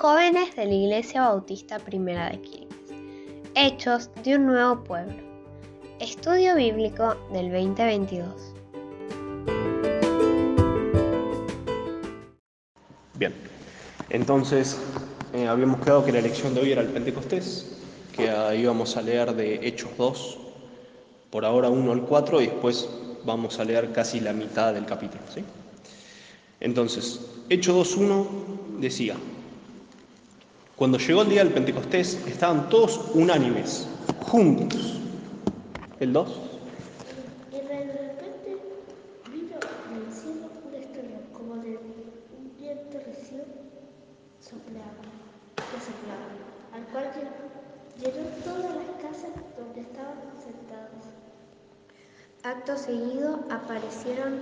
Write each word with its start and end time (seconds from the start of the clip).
Jóvenes 0.00 0.56
de 0.56 0.64
la 0.64 0.72
Iglesia 0.72 1.20
Bautista 1.28 1.78
Primera 1.78 2.30
de 2.30 2.40
Quilmes. 2.40 2.74
Hechos 3.54 4.08
de 4.24 4.36
un 4.36 4.46
nuevo 4.46 4.82
pueblo. 4.82 5.12
Estudio 5.98 6.56
bíblico 6.56 7.16
del 7.34 7.52
2022. 7.52 8.54
Bien, 13.18 13.34
entonces 14.08 14.80
eh, 15.34 15.46
habíamos 15.46 15.82
quedado 15.82 16.02
que 16.02 16.12
la 16.12 16.22
lección 16.22 16.54
de 16.54 16.62
hoy 16.62 16.72
era 16.72 16.80
el 16.80 16.88
Pentecostés, 16.88 17.76
que 18.16 18.30
ah, 18.30 18.54
íbamos 18.54 18.96
a 18.96 19.02
leer 19.02 19.34
de 19.34 19.68
Hechos 19.68 19.90
2, 19.98 20.38
por 21.28 21.44
ahora 21.44 21.68
1 21.68 21.92
al 21.92 22.00
4, 22.06 22.40
y 22.40 22.46
después 22.46 22.88
vamos 23.26 23.60
a 23.60 23.64
leer 23.64 23.92
casi 23.92 24.20
la 24.20 24.32
mitad 24.32 24.72
del 24.72 24.86
capítulo. 24.86 25.24
¿sí? 25.34 25.44
Entonces, 26.60 27.20
Hechos 27.50 27.98
2.1 27.98 28.80
decía, 28.80 29.16
cuando 30.80 30.96
llegó 30.96 31.20
el 31.20 31.28
día 31.28 31.44
del 31.44 31.52
Pentecostés, 31.52 32.26
estaban 32.26 32.70
todos 32.70 33.10
unánimes, 33.12 33.86
juntos. 34.22 34.98
¿El 35.98 36.14
2? 36.14 36.40
Y 37.52 37.56
de 37.56 37.84
repente 37.84 38.56
vino 39.30 39.58
del 39.92 40.10
cielo 40.10 40.48
un 40.66 40.74
estruendo, 40.74 41.20
como 41.34 41.56
de 41.56 41.76
un 41.76 42.56
viento 42.58 42.96
recio 42.96 43.44
soplaba, 44.40 45.04
que 45.54 45.78
soplaba, 45.84 46.32
al 46.72 46.86
cual 46.94 47.12
llenó 48.00 48.26
todas 48.42 48.74
las 48.74 48.90
casas 49.02 49.32
donde 49.58 49.82
estaban 49.82 50.16
sentados. 50.42 51.04
Acto 52.42 52.78
seguido 52.78 53.40
aparecieron 53.50 54.40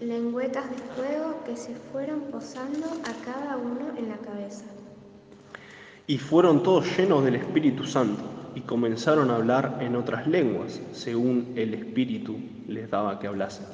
lengüetas 0.00 0.68
de 0.68 0.78
fuego 0.96 1.44
que 1.46 1.56
se 1.56 1.76
fueron 1.92 2.22
posando 2.22 2.88
a 2.88 3.24
cada 3.24 3.56
uno 3.56 3.96
en 3.96 4.08
la 4.08 4.16
cabeza. 4.16 4.64
Y 6.10 6.18
fueron 6.18 6.64
todos 6.64 6.98
llenos 6.98 7.22
del 7.22 7.36
Espíritu 7.36 7.84
Santo 7.84 8.24
y 8.56 8.62
comenzaron 8.62 9.30
a 9.30 9.36
hablar 9.36 9.78
en 9.80 9.94
otras 9.94 10.26
lenguas, 10.26 10.80
según 10.90 11.52
el 11.54 11.72
Espíritu 11.72 12.36
les 12.66 12.90
daba 12.90 13.20
que 13.20 13.28
hablasen. 13.28 13.64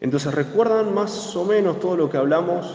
Entonces, 0.00 0.34
¿recuerdan 0.34 0.94
más 0.94 1.36
o 1.36 1.44
menos 1.44 1.80
todo 1.80 1.98
lo 1.98 2.08
que 2.08 2.16
hablamos 2.16 2.66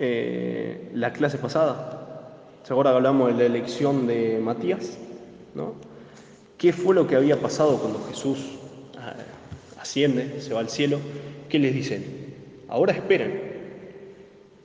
eh, 0.00 0.90
la 0.94 1.12
clase 1.12 1.38
pasada? 1.38 2.26
¿Se 2.64 2.74
hablamos 2.74 3.28
de 3.28 3.34
la 3.38 3.44
elección 3.44 4.08
de 4.08 4.40
Matías? 4.42 4.98
¿no? 5.54 5.74
¿Qué 6.56 6.72
fue 6.72 6.92
lo 6.92 7.06
que 7.06 7.14
había 7.14 7.40
pasado 7.40 7.78
cuando 7.78 8.04
Jesús 8.08 8.58
eh, 8.96 9.80
asciende, 9.80 10.40
se 10.40 10.54
va 10.54 10.58
al 10.58 10.68
cielo? 10.70 10.98
¿Qué 11.48 11.60
les 11.60 11.72
dicen? 11.72 12.34
Ahora 12.68 12.94
esperen, 12.94 13.47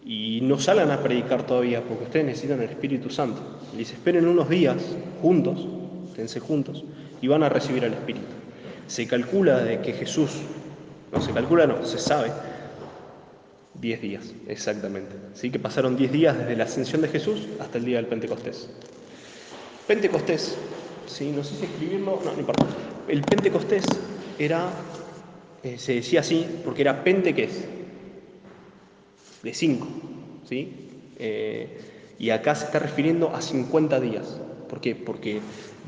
y 0.06 0.40
no 0.42 0.59
salgan 0.59 0.92
a 0.92 1.02
predicar 1.02 1.46
todavía 1.46 1.82
porque 1.82 2.04
ustedes 2.06 2.26
necesitan 2.26 2.62
el 2.62 2.70
Espíritu 2.70 3.09
Santo. 3.09 3.42
Les 3.78 3.92
esperen 3.92 4.28
unos 4.28 4.50
días 4.50 4.78
juntos, 5.22 5.66
esténse 6.09 6.40
juntos, 6.40 6.84
y 7.22 7.28
van 7.28 7.44
a 7.44 7.50
recibir 7.50 7.86
al 7.86 7.94
Espíritu. 7.94 8.26
Se 8.88 9.08
calcula 9.08 9.59
de 9.59 9.80
que 9.80 9.94
Jesús, 9.94 10.31
no 11.12 11.22
se 11.22 11.31
calcula, 11.31 11.66
no, 11.68 11.86
se 11.86 11.98
sabe, 11.98 12.31
10 13.76 14.02
días, 14.02 14.34
exactamente. 14.48 15.16
¿Sí? 15.34 15.50
Que 15.50 15.59
pasaron 15.59 15.96
10 15.96 16.12
días 16.12 16.38
desde 16.38 16.56
la 16.56 16.66
ascensión 16.66 17.02
de 17.02 17.08
Jesús 17.08 17.48
hasta 17.59 17.78
el 17.78 17.86
día 17.86 17.98
del 17.98 18.08
Pentecostés. 18.08 18.70
Pentecostés, 19.88 20.58
¿sí? 21.06 21.31
no 21.31 21.44
sé 21.44 21.56
si 21.56 21.66
escribirlo, 21.66 22.20
no, 22.24 22.31
no 22.34 22.40
importa. 22.40 22.66
El 23.08 23.22
Pentecostés 23.22 23.86
era, 24.38 24.70
eh, 25.64 25.78
se 25.78 25.96
decía 25.96 26.20
así, 26.20 26.46
porque 26.64 26.81
era 26.81 27.04
Pente, 27.04 27.34
¿qué 27.34 27.46
es? 27.46 27.66
De 29.44 29.54
5. 29.54 29.88
¿sí? 30.50 30.74
Eh, 31.20 31.68
y 32.18 32.30
acá 32.30 32.56
se 32.56 32.66
está 32.66 32.80
refiriendo 32.80 33.36
a 33.36 33.42
50 33.42 34.00
días. 34.00 34.40
¿Por 34.70 34.81
qué? 34.81 34.96
Porque 34.96 35.42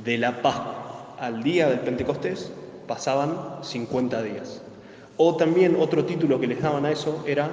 de 0.03 0.17
la 0.17 0.41
Pascua 0.41 1.15
al 1.19 1.43
día 1.43 1.69
del 1.69 1.79
Pentecostés 1.79 2.51
pasaban 2.87 3.63
50 3.63 4.21
días. 4.21 4.61
O 5.17 5.37
también 5.37 5.77
otro 5.79 6.05
título 6.05 6.39
que 6.39 6.47
les 6.47 6.61
daban 6.61 6.85
a 6.85 6.91
eso 6.91 7.23
era, 7.25 7.49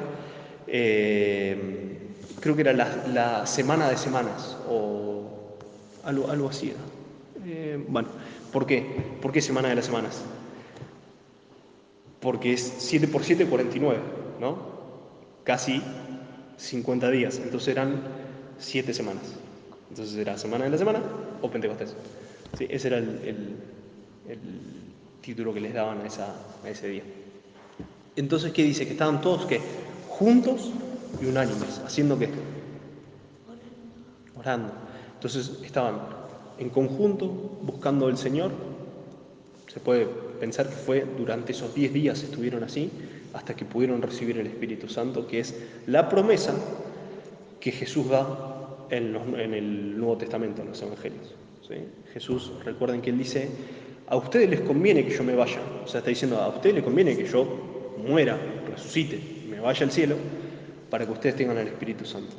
eh, 0.66 1.98
creo 2.40 2.56
que 2.56 2.62
era 2.62 2.72
la, 2.72 3.46
semana 3.46 3.88
de 3.88 3.96
semanas, 3.96 4.56
o 4.68 5.28
algo, 6.04 6.28
algo 6.28 6.48
así. 6.48 6.72
Eh, 7.46 7.82
bueno, 7.88 8.08
¿por 8.52 8.66
qué? 8.66 8.84
¿Por 9.20 9.30
qué 9.30 9.40
semana 9.40 9.68
de 9.68 9.76
las 9.76 9.86
semanas? 9.86 10.22
Porque 12.20 12.52
es 12.52 12.74
7 12.78 13.06
por 13.08 13.22
7, 13.22 13.46
49, 13.46 13.98
¿no? 14.40 14.71
Casi 15.44 15.82
50 16.56 17.10
días, 17.10 17.38
entonces 17.42 17.68
eran 17.68 18.02
7 18.58 18.94
semanas. 18.94 19.24
Entonces 19.90 20.16
era 20.16 20.38
semana 20.38 20.64
de 20.64 20.70
la 20.70 20.78
semana 20.78 21.00
o 21.42 21.50
Pentecostés. 21.50 21.94
Sí, 22.56 22.66
ese 22.70 22.88
era 22.88 22.98
el, 22.98 23.56
título 25.20 25.54
que 25.54 25.60
les 25.60 25.72
daban 25.72 26.00
a, 26.00 26.06
esa, 26.06 26.34
a, 26.64 26.68
ese 26.68 26.88
día. 26.88 27.02
Entonces, 28.16 28.52
¿qué 28.52 28.64
dice? 28.64 28.86
Que 28.86 28.92
estaban 28.92 29.20
todos 29.20 29.46
¿qué? 29.46 29.60
juntos 30.08 30.70
y 31.20 31.26
unánimes, 31.26 31.80
haciendo 31.84 32.18
qué? 32.18 32.28
Orando. 34.36 34.72
Entonces 35.14 35.58
estaban 35.64 36.00
en 36.58 36.70
conjunto 36.70 37.26
buscando 37.62 38.06
al 38.06 38.18
Señor. 38.18 38.50
Se 39.72 39.80
puede 39.80 40.06
pensar 40.40 40.68
que 40.68 40.74
fue 40.74 41.06
durante 41.16 41.52
esos 41.52 41.74
10 41.74 41.92
días 41.92 42.22
estuvieron 42.22 42.64
así, 42.64 42.90
hasta 43.32 43.54
que 43.54 43.64
pudieron 43.64 44.02
recibir 44.02 44.38
el 44.38 44.46
Espíritu 44.46 44.88
Santo, 44.88 45.26
que 45.26 45.40
es 45.40 45.54
la 45.86 46.08
promesa 46.08 46.54
que 47.60 47.72
Jesús 47.72 48.08
da 48.08 48.86
en, 48.90 49.14
el 49.54 49.98
Nuevo 49.98 50.18
Testamento, 50.18 50.62
en 50.62 50.68
los 50.68 50.82
Evangelios. 50.82 51.34
Jesús, 52.12 52.52
recuerden 52.64 53.00
que 53.00 53.10
Él 53.10 53.16
dice, 53.16 53.48
a 54.06 54.16
ustedes 54.16 54.50
les 54.50 54.60
conviene 54.60 55.06
que 55.06 55.16
yo 55.16 55.24
me 55.24 55.34
vaya, 55.34 55.60
o 55.82 55.88
sea, 55.88 55.98
está 55.98 56.10
diciendo, 56.10 56.36
a 56.38 56.48
ustedes 56.48 56.74
les 56.74 56.84
conviene 56.84 57.16
que 57.16 57.24
yo 57.24 57.94
muera, 58.06 58.38
resucite, 58.68 59.18
me 59.48 59.58
vaya 59.58 59.84
al 59.86 59.90
cielo, 59.90 60.16
para 60.90 61.06
que 61.06 61.12
ustedes 61.12 61.36
tengan 61.36 61.56
el 61.56 61.68
Espíritu 61.68 62.04
Santo. 62.04 62.36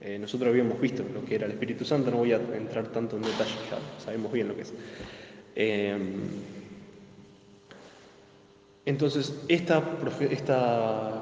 Eh, 0.00 0.18
nosotros 0.18 0.50
habíamos 0.50 0.78
visto 0.78 1.02
lo 1.14 1.24
que 1.24 1.36
era 1.36 1.46
el 1.46 1.52
Espíritu 1.52 1.86
Santo, 1.86 2.10
no 2.10 2.18
voy 2.18 2.32
a 2.32 2.36
entrar 2.36 2.88
tanto 2.88 3.16
en 3.16 3.22
detalle, 3.22 3.54
ya 3.70 3.78
sabemos 4.04 4.30
bien 4.30 4.48
lo 4.48 4.56
que 4.56 4.62
es. 4.62 4.74
Eh, 5.56 5.96
entonces, 8.86 9.34
esta, 9.48 9.82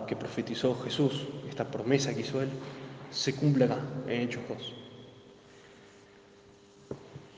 que 0.06 0.16
profetizó 0.16 0.80
Jesús, 0.82 1.26
esta 1.48 1.70
promesa 1.70 2.12
que 2.14 2.22
hizo 2.22 2.42
Él, 2.42 2.48
se 3.10 3.34
cumple 3.34 3.66
acá, 3.66 3.78
en 4.08 4.22
Hechos 4.22 4.42
2. 4.48 4.74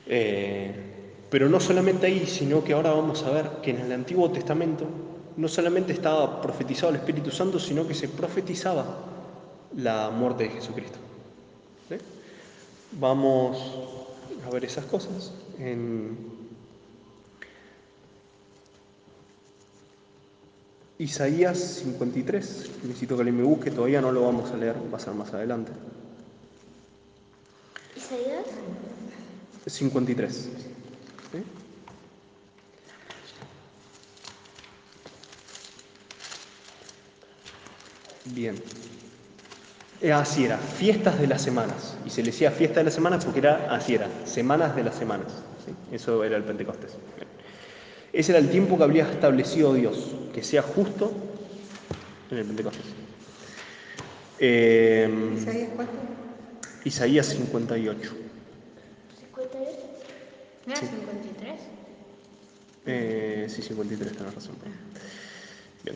Eh, 0.07 0.75
pero 1.29 1.49
no 1.49 1.59
solamente 1.59 2.07
ahí, 2.07 2.25
sino 2.25 2.63
que 2.63 2.73
ahora 2.73 2.91
vamos 2.91 3.23
a 3.23 3.31
ver 3.31 3.49
que 3.61 3.71
en 3.71 3.81
el 3.81 3.91
Antiguo 3.91 4.31
Testamento 4.31 4.87
no 5.37 5.47
solamente 5.47 5.93
estaba 5.93 6.41
profetizado 6.41 6.91
el 6.91 6.97
Espíritu 6.97 7.29
Santo, 7.29 7.59
sino 7.59 7.87
que 7.87 7.93
se 7.93 8.07
profetizaba 8.07 8.85
la 9.75 10.09
muerte 10.09 10.45
de 10.45 10.49
Jesucristo. 10.51 10.97
Vamos 12.97 13.57
a 14.47 14.49
ver 14.49 14.63
esas 14.63 14.85
cosas 14.85 15.33
en 15.59 16.34
Isaías 20.97 21.81
53, 21.83 22.71
necesito 22.83 23.15
que 23.15 23.21
alguien 23.21 23.37
me 23.37 23.43
busque, 23.43 23.69
todavía 23.69 23.99
no 23.99 24.11
lo 24.11 24.21
vamos 24.21 24.51
a 24.51 24.57
leer, 24.57 24.75
va 24.93 24.97
a 24.97 25.01
ser 25.01 25.13
más 25.13 25.33
adelante. 25.33 25.71
Isaías 27.97 28.45
53. 29.65 30.49
Bien. 38.25 38.55
Eh, 40.01 40.11
así 40.11 40.45
era, 40.45 40.57
fiestas 40.57 41.19
de 41.19 41.27
las 41.27 41.41
semanas. 41.41 41.95
Y 42.05 42.09
se 42.09 42.21
le 42.21 42.31
decía 42.31 42.51
fiesta 42.51 42.79
de 42.79 42.85
las 42.85 42.93
semanas 42.93 43.23
porque 43.23 43.39
era 43.39 43.73
así 43.73 43.95
era, 43.95 44.07
semanas 44.25 44.75
de 44.75 44.83
las 44.83 44.95
semanas. 44.95 45.27
Eso 45.91 46.23
era 46.23 46.37
el 46.37 46.43
Pentecostés. 46.43 46.91
Ese 48.13 48.31
era 48.31 48.39
el 48.39 48.49
tiempo 48.49 48.77
que 48.77 48.83
habría 48.83 49.09
establecido 49.09 49.73
Dios, 49.73 50.14
que 50.35 50.43
sea 50.43 50.61
justo 50.61 51.13
en 52.29 52.37
el 52.37 52.45
Pentecostés. 52.45 52.83
Eh, 54.37 55.09
¿Isaías 55.37 55.69
cuánto? 55.73 55.93
Isaías 56.83 57.25
58. 57.27 58.01
¿58? 59.33 59.55
¿No 60.65 60.75
53? 60.75 61.53
Eh, 62.85 63.47
sí, 63.47 63.61
53, 63.61 64.17
tenés 64.17 64.35
razón. 64.35 64.55
Bien. 65.85 65.95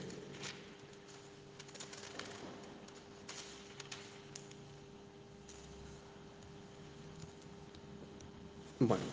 Bueno, 8.80 9.04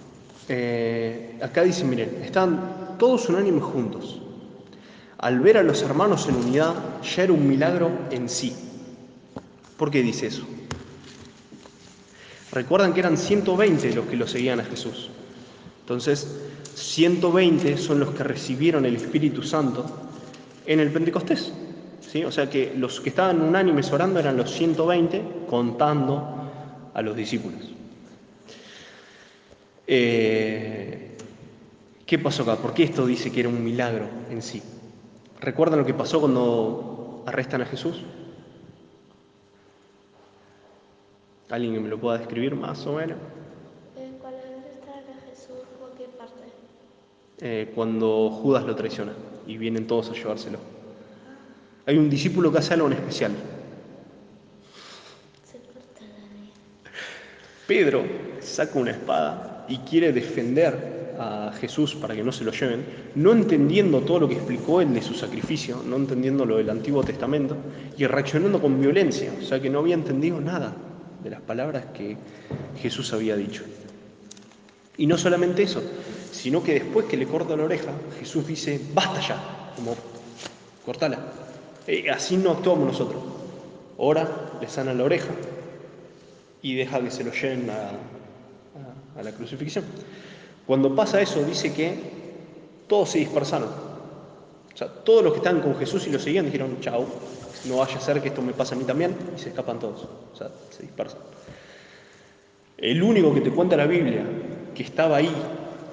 eh, 0.49 1.37
acá 1.43 1.65
dice, 1.65 1.85
miren, 1.85 2.23
están 2.23 2.97
todos 2.97 3.29
unánimes 3.29 3.65
juntos. 3.65 4.23
Al 5.27 5.41
ver 5.41 5.59
a 5.59 5.65
los 5.65 5.83
hermanos 5.83 6.29
en 6.29 6.37
unidad 6.37 6.73
ya 7.03 7.25
era 7.25 7.33
un 7.33 7.49
milagro 7.49 7.91
en 8.13 8.29
sí. 8.29 8.55
¿Por 9.77 9.91
qué 9.91 10.01
dice 10.01 10.29
eso? 10.29 10.47
Recuerdan 12.53 12.95
que 12.95 13.01
eran 13.01 13.17
120 13.17 13.93
los 13.93 14.07
que 14.07 14.15
lo 14.15 14.29
seguían 14.29 14.61
a 14.61 14.65
Jesús. 14.65 15.11
Entonces, 15.81 16.33
120 16.77 17.77
son 17.77 17.99
los 17.99 18.11
que 18.11 18.23
recibieron 18.23 18.87
el 18.87 18.95
Espíritu 18.95 19.43
Santo 19.43 19.85
en 20.65 20.79
el 20.79 20.93
Pentecostés. 20.93 21.53
¿sí? 22.09 22.23
O 22.23 22.31
sea 22.31 22.49
que 22.49 22.75
los 22.77 23.01
que 23.01 23.09
estaban 23.09 23.43
unánimes 23.43 23.91
orando 23.91 24.21
eran 24.21 24.37
los 24.37 24.53
120 24.53 25.25
contando 25.51 26.53
a 26.95 27.03
los 27.03 27.17
discípulos. 27.17 27.63
Eh, 29.89 31.17
¿Qué 32.07 32.17
pasó 32.21 32.45
acá? 32.45 32.63
¿Por 32.63 32.73
qué 32.73 32.85
esto 32.85 33.05
dice 33.05 33.33
que 33.33 33.41
era 33.41 33.49
un 33.49 33.65
milagro 33.65 34.07
en 34.31 34.41
sí? 34.41 34.63
¿Recuerdan 35.41 35.79
lo 35.79 35.87
que 35.87 35.95
pasó 35.95 36.21
cuando 36.21 37.23
arrestan 37.27 37.63
a 37.63 37.67
Jesús? 37.67 38.03
¿Alguien 41.51 41.75
que 41.75 41.81
me 41.81 41.89
lo 41.89 42.01
pueda 42.01 42.19
describir 42.19 42.55
más 42.55 42.87
o 42.87 42.95
menos? 42.95 43.19
Eh, 43.97 44.13
¿Cuál 44.21 44.35
está 44.35 44.93
a 44.93 45.31
Jesús? 45.31 45.63
¿Por 45.79 45.93
qué 45.97 46.05
parte? 46.19 46.43
Eh, 47.39 47.71
cuando 47.75 48.31
Judas 48.31 48.65
lo 48.65 48.75
traiciona 48.75 49.13
y 49.47 49.57
vienen 49.57 49.87
todos 49.87 50.11
a 50.11 50.15
llevárselo. 50.15 50.59
Hay 51.87 51.99
un 51.99 52.11
discípulo 52.11 52.51
que 52.51 52.59
hace 52.59 52.75
algo 52.75 52.89
en 52.89 52.95
especial. 52.95 53.33
Se 55.45 55.59
corta 55.59 56.01
la. 56.03 56.91
Pedro 57.69 58.05
saca 58.41 58.79
una 58.79 58.91
espada 58.91 59.67
y 59.69 59.79
quiere 59.79 60.13
defender 60.13 61.06
a 61.19 61.53
Jesús 61.59 61.95
para 61.95 62.15
que 62.15 62.23
no 62.23 62.33
se 62.33 62.45
lo 62.45 62.53
lleven, 62.53 62.85
no 63.15 63.33
entendiendo 63.33 64.01
todo 64.01 64.21
lo 64.21 64.29
que 64.29 64.35
explicó 64.35 64.81
él 64.81 64.93
de 64.95 65.03
su 65.03 65.15
sacrificio, 65.15 65.83
no 65.87 65.97
entendiendo 65.97 66.45
lo 66.45 66.57
del 66.59 66.71
Antiguo 66.71 67.03
Testamento 67.03 67.57
y 67.97 68.07
reaccionando 68.07 68.61
con 68.61 68.81
violencia, 68.81 69.33
o 69.41 69.43
sea 69.45 69.61
que 69.61 69.71
no 69.71 69.79
había 69.81 69.95
entendido 69.95 70.41
nada 70.41 70.75
de 71.23 71.31
las 71.31 71.41
palabras 71.41 71.87
que 71.95 72.17
Jesús 72.81 73.13
había 73.13 73.37
dicho. 73.37 73.65
Y 74.99 75.07
no 75.07 75.19
solamente 75.19 75.63
eso, 75.63 75.83
sino 76.33 76.63
que 76.63 76.75
después 76.75 77.07
que 77.07 77.17
le 77.17 77.27
corta 77.27 77.57
la 77.57 77.65
oreja, 77.65 77.91
Jesús 78.19 78.47
dice, 78.47 78.81
basta 78.95 79.21
ya, 79.21 79.73
como, 79.77 79.95
cortala. 80.85 81.19
Eh, 81.87 82.11
así 82.11 82.37
no 82.37 82.53
actuamos 82.53 82.87
nosotros. 82.89 83.23
Ora, 83.99 84.29
le 84.61 84.69
sana 84.69 84.93
la 84.95 85.05
oreja 85.05 85.31
y 86.63 86.75
deja 86.75 87.01
que 87.01 87.11
se 87.11 87.25
lo 87.25 87.33
lleven 87.33 87.71
a- 87.71 89.21
a 89.21 89.23
la 89.23 89.33
crucifixión. 89.33 89.85
Cuando 90.67 90.95
pasa 90.95 91.21
eso, 91.21 91.45
dice 91.45 91.73
que 91.73 91.95
todos 92.89 93.11
se 93.11 93.19
dispersaron. 93.19 93.69
O 93.69 94.77
sea, 94.77 94.89
todos 94.89 95.23
los 95.23 95.33
que 95.33 95.39
estaban 95.39 95.63
con 95.63 95.77
Jesús 95.77 96.07
y 96.07 96.11
lo 96.11 96.19
seguían 96.19 96.47
dijeron, 96.47 96.79
chao, 96.81 97.07
no 97.67 97.79
vaya 97.79 97.97
a 97.97 98.01
ser 98.01 98.21
que 98.21 98.29
esto 98.29 98.43
me 98.43 98.53
pase 98.53 98.75
a 98.75 98.79
mí 98.79 98.85
también, 98.85 99.15
y 99.35 99.41
se 99.41 99.49
escapan 99.49 99.79
todos. 99.79 100.07
O 100.33 100.37
sea, 100.37 100.51
se 100.71 100.83
dispersan. 100.83 101.21
El 102.77 103.03
único 103.03 103.33
que 103.33 103.41
te 103.41 103.51
cuenta 103.51 103.77
la 103.77 103.87
Biblia 103.87 104.25
que 104.75 104.83
estaba 104.83 105.17
ahí, 105.17 105.33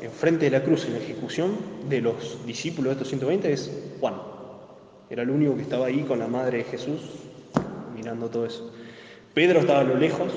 enfrente 0.02 0.46
de 0.46 0.52
la 0.52 0.64
cruz, 0.64 0.86
en 0.86 0.94
la 0.94 1.00
ejecución 1.00 1.56
de 1.88 2.02
los 2.02 2.46
discípulos 2.46 2.90
de 2.90 2.92
estos 2.94 3.08
120, 3.08 3.54
es 3.54 3.72
Juan. 4.00 4.16
Era 5.10 5.24
el 5.24 5.30
único 5.30 5.56
que 5.56 5.62
estaba 5.62 5.86
ahí 5.86 6.02
con 6.02 6.20
la 6.20 6.28
madre 6.28 6.58
de 6.60 6.64
Jesús, 6.66 7.02
mirando 7.96 8.28
todo 8.28 8.46
eso. 8.46 8.72
Pedro 9.34 9.62
estaba 9.62 9.80
a 9.80 9.84
lo 9.86 9.96
lejos, 9.96 10.34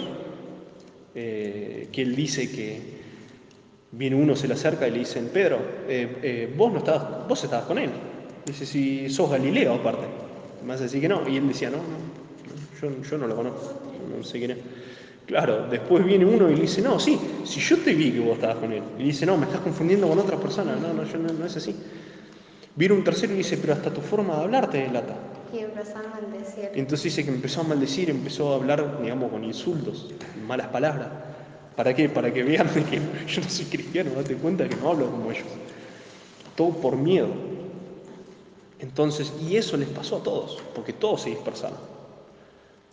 eh, 1.14 1.88
que 1.90 2.02
él 2.02 2.14
dice 2.14 2.50
que 2.50 2.95
viene 3.92 4.16
uno, 4.16 4.36
se 4.36 4.48
le 4.48 4.54
acerca 4.54 4.86
y 4.88 4.90
le 4.90 4.98
dicen, 5.00 5.30
Pedro, 5.32 5.58
eh, 5.88 6.18
eh, 6.22 6.54
vos 6.56 6.72
no 6.72 6.78
estabas, 6.78 7.28
vos 7.28 7.42
estabas 7.42 7.66
con 7.66 7.78
él. 7.78 7.90
Dice, 8.44 8.66
si 8.66 9.08
sos 9.10 9.30
Galileo 9.30 9.74
aparte. 9.74 10.06
Me 10.64 10.74
hace 10.74 10.84
decir 10.84 11.00
que 11.00 11.08
no. 11.08 11.28
Y 11.28 11.36
él 11.36 11.48
decía, 11.48 11.70
no, 11.70 11.78
no, 11.78 11.82
yo, 12.80 13.02
yo 13.02 13.18
no 13.18 13.26
lo 13.26 13.36
conozco, 13.36 13.80
no 14.16 14.24
sé 14.24 14.38
quién 14.38 14.52
es. 14.52 14.58
Claro, 15.26 15.66
después 15.68 16.04
viene 16.04 16.24
uno 16.24 16.48
y 16.50 16.54
le 16.54 16.62
dice, 16.62 16.80
no, 16.80 17.00
sí, 17.00 17.18
si 17.44 17.58
yo 17.60 17.78
te 17.78 17.94
vi 17.94 18.12
que 18.12 18.20
vos 18.20 18.34
estabas 18.34 18.56
con 18.56 18.72
él. 18.72 18.82
Y 18.98 19.04
dice, 19.04 19.26
no, 19.26 19.36
me 19.36 19.46
estás 19.46 19.60
confundiendo 19.60 20.08
con 20.08 20.18
otra 20.18 20.36
persona. 20.36 20.76
No, 20.76 20.92
no, 20.92 21.04
yo 21.04 21.18
no, 21.18 21.32
no 21.32 21.44
es 21.44 21.56
así. 21.56 21.74
Viene 22.76 22.94
un 22.94 23.02
tercero 23.02 23.32
y 23.32 23.38
dice, 23.38 23.56
pero 23.56 23.72
hasta 23.72 23.90
tu 23.90 24.00
forma 24.00 24.36
de 24.36 24.42
hablar 24.42 24.70
te 24.70 24.78
delata. 24.78 25.16
Y 25.52 25.58
empezando 25.58 26.08
a 26.08 26.20
maldecir. 26.20 26.70
Entonces 26.74 27.04
dice 27.04 27.24
que 27.24 27.30
empezó 27.30 27.62
a 27.62 27.64
maldecir, 27.64 28.10
empezó 28.10 28.52
a 28.52 28.56
hablar, 28.56 29.00
digamos, 29.02 29.30
con 29.30 29.42
insultos, 29.42 30.12
malas 30.46 30.68
palabras. 30.68 31.08
¿Para 31.76 31.94
qué? 31.94 32.08
Para 32.08 32.32
que 32.32 32.42
vean 32.42 32.68
que 32.68 33.00
yo 33.28 33.42
no 33.42 33.48
soy 33.48 33.66
cristiano, 33.66 34.10
date 34.16 34.34
cuenta 34.34 34.68
que 34.68 34.76
no 34.76 34.90
hablo 34.90 35.10
como 35.10 35.30
ellos. 35.30 35.46
Todo 36.56 36.70
por 36.70 36.96
miedo. 36.96 37.28
Entonces, 38.78 39.32
y 39.40 39.56
eso 39.56 39.76
les 39.76 39.88
pasó 39.88 40.16
a 40.16 40.22
todos, 40.22 40.62
porque 40.74 40.94
todos 40.94 41.22
se 41.22 41.30
dispersaron. 41.30 41.78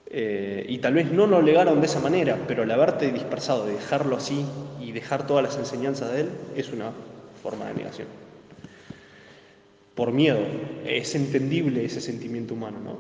Eh, 0.08 0.66
y 0.70 0.78
tal 0.78 0.94
vez 0.94 1.12
no 1.12 1.26
lo 1.26 1.42
legaron 1.42 1.80
de 1.80 1.88
esa 1.88 2.00
manera, 2.00 2.38
pero 2.48 2.64
el 2.64 2.72
haberte 2.72 3.12
dispersado, 3.12 3.66
de 3.66 3.74
dejarlo 3.74 4.18
así 4.18 4.46
y 4.80 4.92
dejar 4.92 5.26
todas 5.26 5.44
las 5.44 5.58
enseñanzas 5.58 6.12
de 6.14 6.22
él, 6.22 6.30
es 6.56 6.72
una 6.72 6.92
forma 7.42 7.66
de 7.68 7.74
negación. 7.74 8.08
Por 9.96 10.12
miedo, 10.12 10.40
es 10.86 11.16
entendible 11.16 11.86
ese 11.86 12.02
sentimiento 12.02 12.54
humano, 12.54 12.80
¿no? 12.84 12.98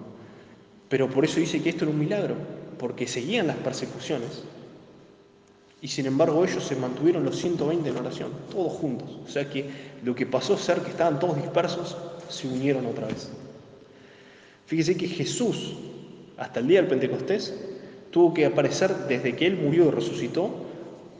Pero 0.89 1.09
por 1.09 1.25
eso 1.25 1.39
dice 1.39 1.61
que 1.61 1.69
esto 1.69 1.85
era 1.85 1.91
un 1.91 1.99
milagro, 1.99 2.35
porque 2.77 3.07
seguían 3.07 3.47
las 3.47 3.57
persecuciones 3.57 4.43
y 5.83 5.89
sin 5.89 6.05
embargo 6.05 6.45
ellos 6.45 6.63
se 6.63 6.77
mantuvieron 6.77 7.25
los 7.25 7.35
120 7.35 7.89
en 7.89 7.97
oración, 7.97 8.29
todos 8.49 8.71
juntos. 8.71 9.19
O 9.25 9.29
sea 9.29 9.49
que 9.49 9.69
lo 10.01 10.15
que 10.15 10.25
pasó 10.25 10.57
ser 10.57 10.79
que 10.79 10.91
estaban 10.91 11.19
todos 11.19 11.35
dispersos, 11.35 11.97
se 12.29 12.47
unieron 12.47 12.85
otra 12.85 13.07
vez. 13.07 13.29
Fíjese 14.65 14.95
que 14.95 15.09
Jesús, 15.09 15.75
hasta 16.37 16.61
el 16.61 16.67
día 16.67 16.79
del 16.79 16.89
Pentecostés, 16.89 17.53
tuvo 18.11 18.33
que 18.33 18.45
aparecer 18.45 18.95
desde 19.09 19.35
que 19.35 19.45
Él 19.45 19.57
murió 19.57 19.87
y 19.87 19.91
resucitó, 19.91 20.51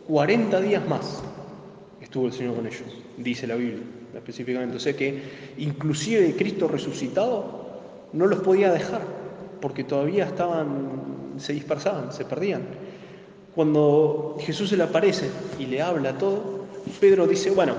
40 0.07 0.61
días 0.61 0.87
más 0.87 1.21
estuvo 2.01 2.27
el 2.27 2.33
Señor 2.33 2.55
con 2.55 2.65
ellos, 2.65 2.83
dice 3.17 3.45
la 3.47 3.55
Biblia 3.55 3.83
específicamente. 4.15 4.77
O 4.77 4.79
sea 4.79 4.95
que 4.95 5.23
inclusive 5.57 6.35
Cristo 6.37 6.69
resucitado 6.69 7.67
no 8.13 8.27
los 8.27 8.39
podía 8.39 8.71
dejar, 8.71 9.01
porque 9.59 9.83
todavía 9.83 10.23
estaban, 10.23 11.33
se 11.37 11.51
dispersaban, 11.51 12.13
se 12.13 12.23
perdían. 12.23 12.61
Cuando 13.55 14.37
Jesús 14.39 14.69
se 14.69 14.77
le 14.77 14.83
aparece 14.83 15.29
y 15.59 15.65
le 15.65 15.81
habla 15.81 16.17
todo, 16.17 16.65
Pedro 16.99 17.27
dice, 17.27 17.51
bueno, 17.51 17.75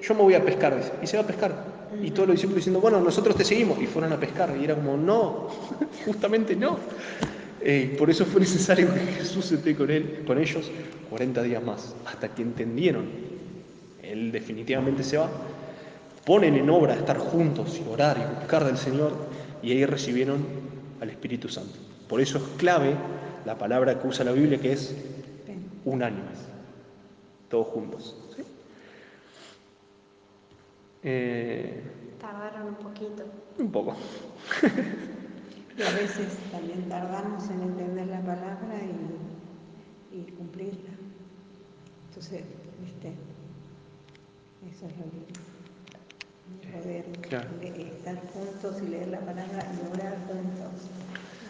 yo 0.00 0.14
me 0.14 0.22
voy 0.22 0.34
a 0.34 0.44
pescar, 0.44 0.98
y 1.02 1.06
se 1.06 1.16
va 1.16 1.24
a 1.24 1.26
pescar. 1.26 1.64
Y 2.02 2.10
todos 2.10 2.28
los 2.28 2.36
discípulos 2.36 2.56
diciendo, 2.56 2.80
bueno, 2.80 3.00
nosotros 3.00 3.36
te 3.36 3.44
seguimos, 3.44 3.80
y 3.80 3.86
fueron 3.86 4.12
a 4.12 4.20
pescar. 4.20 4.54
Y 4.60 4.64
era 4.64 4.74
como, 4.74 4.96
no, 4.96 5.48
justamente 6.04 6.54
no. 6.54 6.78
Eh, 7.60 7.96
por 7.98 8.08
eso 8.08 8.24
fue 8.24 8.40
necesario 8.40 8.92
que 8.92 9.00
Jesús 9.00 9.50
esté 9.50 9.74
con, 9.74 9.90
él, 9.90 10.22
con 10.26 10.38
ellos 10.38 10.70
40 11.10 11.42
días 11.42 11.62
más, 11.62 11.94
hasta 12.06 12.28
que 12.28 12.42
entendieron. 12.42 13.06
Él 14.02 14.30
definitivamente 14.30 15.02
se 15.02 15.16
va. 15.16 15.28
Ponen 16.24 16.54
en 16.54 16.70
obra 16.70 16.94
estar 16.94 17.18
juntos 17.18 17.80
y 17.84 17.92
orar 17.92 18.16
y 18.18 18.38
buscar 18.38 18.64
del 18.64 18.76
Señor, 18.76 19.12
y 19.62 19.72
ahí 19.72 19.84
recibieron 19.86 20.44
al 21.00 21.10
Espíritu 21.10 21.48
Santo. 21.48 21.78
Por 22.08 22.20
eso 22.20 22.38
es 22.38 22.44
clave 22.58 22.94
la 23.48 23.56
palabra 23.56 23.98
que 23.98 24.06
usa 24.06 24.26
la 24.26 24.32
Biblia, 24.32 24.60
que 24.60 24.72
es 24.72 24.94
unánimes, 25.86 26.38
todos 27.48 27.66
juntos. 27.68 28.14
¿sí? 28.36 28.42
Eh, 31.02 31.82
Tardaron 32.20 32.68
un 32.68 32.74
poquito. 32.74 33.22
un 33.58 33.70
poco. 33.72 33.96
Y 35.78 35.82
a 35.82 35.90
veces 35.92 36.36
también 36.52 36.86
tardamos 36.90 37.48
en 37.48 37.62
entender 37.62 38.06
la 38.08 38.20
palabra 38.20 38.74
y, 40.12 40.18
y 40.18 40.22
cumplirla. 40.32 40.90
Entonces, 42.08 42.42
¿viste? 42.84 43.08
Eso 44.70 44.86
es 44.86 44.92
lo 44.98 45.04
que 46.60 46.78
poder 46.82 47.04
Claro. 47.30 47.48
estar 47.62 48.16
juntos 48.34 48.82
y 48.84 48.88
leer 48.88 49.08
la 49.08 49.20
palabra 49.20 49.64
y 49.72 49.94
orar 49.94 50.16
juntos. 50.26 50.90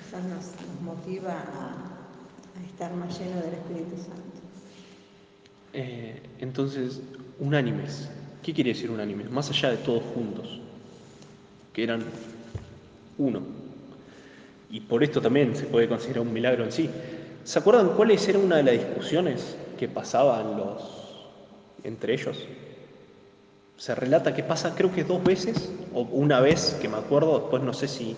Eso 0.09 0.17
nos, 0.21 0.47
motiva 0.83 1.35
a, 1.35 2.65
estar 2.67 2.95
más 2.95 3.19
llenos 3.19 3.45
del 3.45 3.55
Espíritu 3.55 3.97
Santo. 3.99 4.23
Eh, 5.75 6.23
entonces, 6.39 7.03
unánimes. 7.39 8.09
¿Qué 8.43 8.55
quiere 8.55 8.71
decir 8.71 8.91
unánimes? 8.91 9.31
Más 9.31 9.51
allá 9.51 9.71
de 9.71 9.77
todos 9.77 10.03
juntos, 10.15 10.61
que 11.75 11.83
eran 11.83 12.05
uno. 13.19 13.43
Y 14.71 14.81
por 14.81 15.05
esto 15.05 15.21
también 15.21 15.55
se 15.55 15.65
puede 15.65 15.89
considerar 15.89 16.23
un 16.23 16.33
milagro 16.33 16.65
en 16.65 16.73
sí. 16.73 16.89
¿Se 17.45 17.59
acuerdan 17.59 17.91
cuáles 17.91 18.27
eran 18.29 18.45
una 18.45 18.57
de 18.57 18.63
las 18.63 18.75
discusiones 18.75 19.57
que 19.79 19.89
pasaban 19.89 20.57
los, 20.57 21.29
entre 21.85 22.15
ellos? 22.15 22.47
Se 23.77 23.95
relata 23.95 24.35
que 24.35 24.43
pasa, 24.43 24.75
creo 24.75 24.91
que 24.91 25.05
dos 25.05 25.23
veces, 25.23 25.71
o 25.93 26.01
una 26.01 26.41
vez, 26.41 26.79
que 26.81 26.89
me 26.89 26.97
acuerdo, 26.97 27.41
después 27.41 27.63
no 27.63 27.75
sé 27.75 27.89
si 27.89 28.17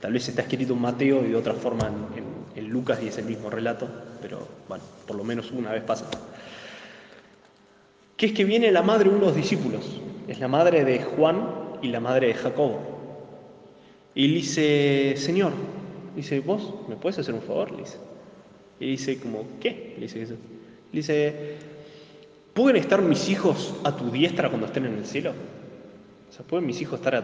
tal 0.00 0.12
vez 0.12 0.28
está 0.28 0.42
escrito 0.42 0.74
en 0.74 0.80
Mateo 0.80 1.24
y 1.24 1.28
de 1.28 1.36
otra 1.36 1.54
forma 1.54 1.90
en, 2.16 2.38
Lucas 2.68 2.98
y 3.02 3.06
es 3.06 3.16
el 3.18 3.24
mismo 3.24 3.48
relato, 3.50 3.88
pero 4.20 4.46
bueno, 4.68 4.82
por 5.06 5.16
lo 5.16 5.22
menos 5.22 5.52
una 5.52 5.70
vez 5.70 5.84
pasa 5.84 6.06
que 8.16 8.26
es 8.26 8.32
que 8.32 8.44
viene 8.44 8.72
la 8.72 8.82
madre 8.82 9.08
de 9.08 9.16
unos 9.16 9.36
discípulos, 9.36 10.00
es 10.26 10.40
la 10.40 10.48
madre 10.48 10.84
de 10.84 11.00
Juan 11.02 11.48
y 11.82 11.88
la 11.88 12.00
madre 12.00 12.26
de 12.26 12.34
Jacobo. 12.34 12.80
Y 14.14 14.24
él 14.24 14.34
dice, 14.34 15.14
Señor, 15.16 15.52
Dice, 16.18 16.40
vos, 16.40 16.74
¿me 16.88 16.96
puedes 16.96 17.16
hacer 17.16 17.32
un 17.32 17.42
favor? 17.42 17.70
Le 17.70 17.78
dice. 17.78 17.96
Y 18.80 18.90
dice, 18.90 19.20
como, 19.20 19.44
¿qué? 19.60 19.94
Le 19.96 20.02
dice. 20.02 20.26
Le 20.26 20.36
dice, 20.90 21.54
¿pueden 22.54 22.74
estar 22.74 23.00
mis 23.02 23.28
hijos 23.28 23.72
a 23.84 23.94
tu 23.94 24.10
diestra 24.10 24.48
cuando 24.48 24.66
estén 24.66 24.86
en 24.86 24.94
el 24.94 25.06
cielo? 25.06 25.32
O 26.28 26.32
sea, 26.32 26.44
¿pueden 26.44 26.66
mis 26.66 26.80
hijos 26.80 26.98
estar 26.98 27.14
a, 27.14 27.18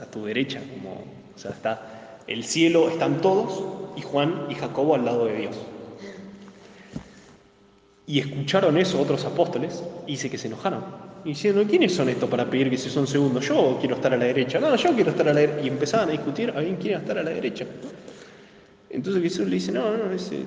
a 0.00 0.06
tu 0.12 0.24
derecha? 0.26 0.60
Como, 0.60 0.92
o 1.34 1.38
sea, 1.38 1.50
está 1.50 1.95
el 2.26 2.44
cielo, 2.44 2.88
están 2.88 3.20
todos, 3.20 3.62
y 3.96 4.02
Juan 4.02 4.46
y 4.50 4.54
Jacobo 4.54 4.94
al 4.94 5.04
lado 5.04 5.26
de 5.26 5.36
Dios. 5.36 5.56
Y 8.06 8.20
escucharon 8.20 8.78
eso 8.78 9.00
otros 9.00 9.24
apóstoles 9.24 9.82
y 10.06 10.12
dice 10.12 10.30
que 10.30 10.38
se 10.38 10.46
enojaron. 10.46 10.84
Y 11.24 11.30
diciendo, 11.30 11.64
¿quiénes 11.68 11.92
son 11.92 12.08
estos 12.08 12.30
para 12.30 12.48
pedir 12.48 12.70
que 12.70 12.78
si 12.78 12.88
son 12.88 13.06
segundos? 13.06 13.48
Yo 13.48 13.78
quiero 13.80 13.96
estar 13.96 14.14
a 14.14 14.16
la 14.16 14.26
derecha. 14.26 14.60
No, 14.60 14.76
yo 14.76 14.92
quiero 14.94 15.10
estar 15.10 15.28
a 15.28 15.34
la 15.34 15.40
derecha. 15.40 15.60
Y 15.62 15.68
empezaban 15.68 16.08
a 16.08 16.12
discutir 16.12 16.50
a 16.50 16.60
quién 16.60 16.76
quiere 16.76 16.98
estar 16.98 17.18
a 17.18 17.22
la 17.24 17.30
derecha. 17.30 17.66
Entonces 18.90 19.22
Jesús 19.22 19.46
le 19.46 19.56
dice, 19.56 19.72
no, 19.72 19.96
no, 19.96 20.12
ese, 20.12 20.44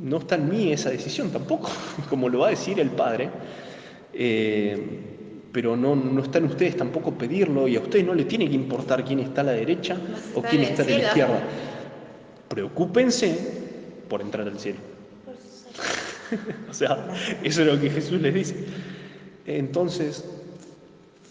no 0.00 0.18
está 0.18 0.36
en 0.36 0.48
mí 0.48 0.72
esa 0.72 0.90
decisión 0.90 1.30
tampoco, 1.30 1.68
como 2.08 2.28
lo 2.28 2.40
va 2.40 2.48
a 2.48 2.50
decir 2.50 2.78
el 2.78 2.90
Padre. 2.90 3.30
Eh, 4.12 5.13
pero 5.54 5.76
no, 5.76 5.94
no 5.94 6.20
está 6.20 6.38
en 6.38 6.46
ustedes 6.46 6.76
tampoco 6.76 7.16
pedirlo 7.16 7.68
y 7.68 7.76
a 7.76 7.80
ustedes 7.80 8.04
no 8.04 8.12
le 8.12 8.24
tiene 8.24 8.48
que 8.48 8.56
importar 8.56 9.04
quién 9.04 9.20
está 9.20 9.42
a 9.42 9.44
la 9.44 9.52
derecha 9.52 9.96
o 10.34 10.42
quién 10.42 10.62
está 10.62 10.82
a 10.82 10.86
la 10.86 10.98
izquierda. 10.98 11.40
Preocúpense 12.48 13.38
por 14.08 14.20
entrar 14.20 14.48
al 14.48 14.58
cielo. 14.58 14.80
O 16.68 16.74
sea, 16.74 17.06
eso 17.44 17.62
es 17.62 17.68
lo 17.68 17.80
que 17.80 17.88
Jesús 17.88 18.20
les 18.20 18.34
dice. 18.34 18.64
Entonces, 19.46 20.24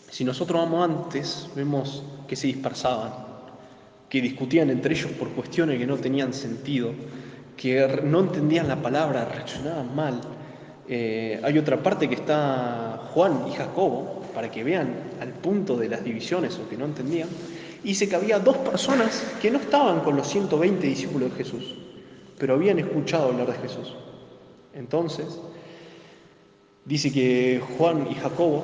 si 0.09 0.23
nosotros 0.23 0.61
vamos 0.61 0.89
antes, 0.89 1.49
vemos 1.53 2.03
que 2.25 2.37
se 2.37 2.47
dispersaban, 2.47 3.11
que 4.07 4.21
discutían 4.21 4.69
entre 4.69 4.93
ellos 4.93 5.11
por 5.11 5.31
cuestiones 5.31 5.77
que 5.77 5.85
no 5.85 5.97
tenían 5.97 6.33
sentido, 6.33 6.93
que 7.57 8.01
no 8.05 8.21
entendían 8.21 8.69
la 8.69 8.81
palabra, 8.81 9.25
reaccionaban 9.25 9.93
mal. 9.93 10.21
Eh, 10.87 11.39
hay 11.41 11.57
otra 11.57 11.81
parte 11.81 12.09
que 12.09 12.15
está 12.15 13.09
Juan 13.13 13.45
y 13.47 13.53
Jacobo, 13.53 14.21
para 14.33 14.51
que 14.51 14.63
vean 14.63 14.93
al 15.21 15.29
punto 15.29 15.77
de 15.77 15.89
las 15.89 16.03
divisiones 16.03 16.59
o 16.59 16.67
que 16.67 16.77
no 16.77 16.85
entendían. 16.85 17.29
Dice 17.83 18.07
que 18.07 18.15
había 18.15 18.39
dos 18.39 18.57
personas 18.57 19.25
que 19.41 19.51
no 19.51 19.59
estaban 19.59 20.01
con 20.01 20.15
los 20.15 20.27
120 20.27 20.87
discípulos 20.87 21.31
de 21.31 21.43
Jesús, 21.43 21.75
pero 22.37 22.55
habían 22.55 22.79
escuchado 22.79 23.29
hablar 23.29 23.47
de 23.47 23.59
Jesús. 23.59 23.93
Entonces, 24.73 25.39
dice 26.85 27.11
que 27.11 27.61
Juan 27.77 28.07
y 28.09 28.15
Jacobo 28.15 28.63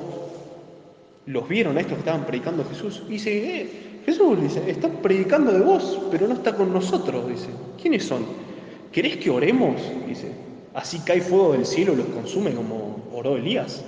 los 1.26 1.48
vieron 1.48 1.76
a 1.76 1.80
estos 1.80 1.94
que 1.94 2.00
estaban 2.00 2.26
predicando 2.26 2.62
a 2.62 2.66
Jesús. 2.66 3.02
Y 3.08 3.12
dice, 3.12 3.60
eh, 3.60 3.70
Jesús, 4.04 4.40
dice, 4.40 4.68
están 4.70 4.96
predicando 5.02 5.52
de 5.52 5.60
vos, 5.60 6.00
pero 6.10 6.26
no 6.26 6.34
está 6.34 6.54
con 6.54 6.72
nosotros, 6.72 7.28
dice. 7.28 7.48
¿Quiénes 7.80 8.04
son? 8.04 8.24
¿Querés 8.90 9.18
que 9.18 9.30
oremos? 9.30 9.76
Dice, 10.08 10.32
así 10.74 10.98
cae 11.00 11.20
fuego 11.20 11.52
del 11.52 11.66
cielo 11.66 11.92
y 11.94 11.96
los 11.96 12.06
consume 12.06 12.52
como 12.52 13.04
oró 13.12 13.36
Elías. 13.36 13.84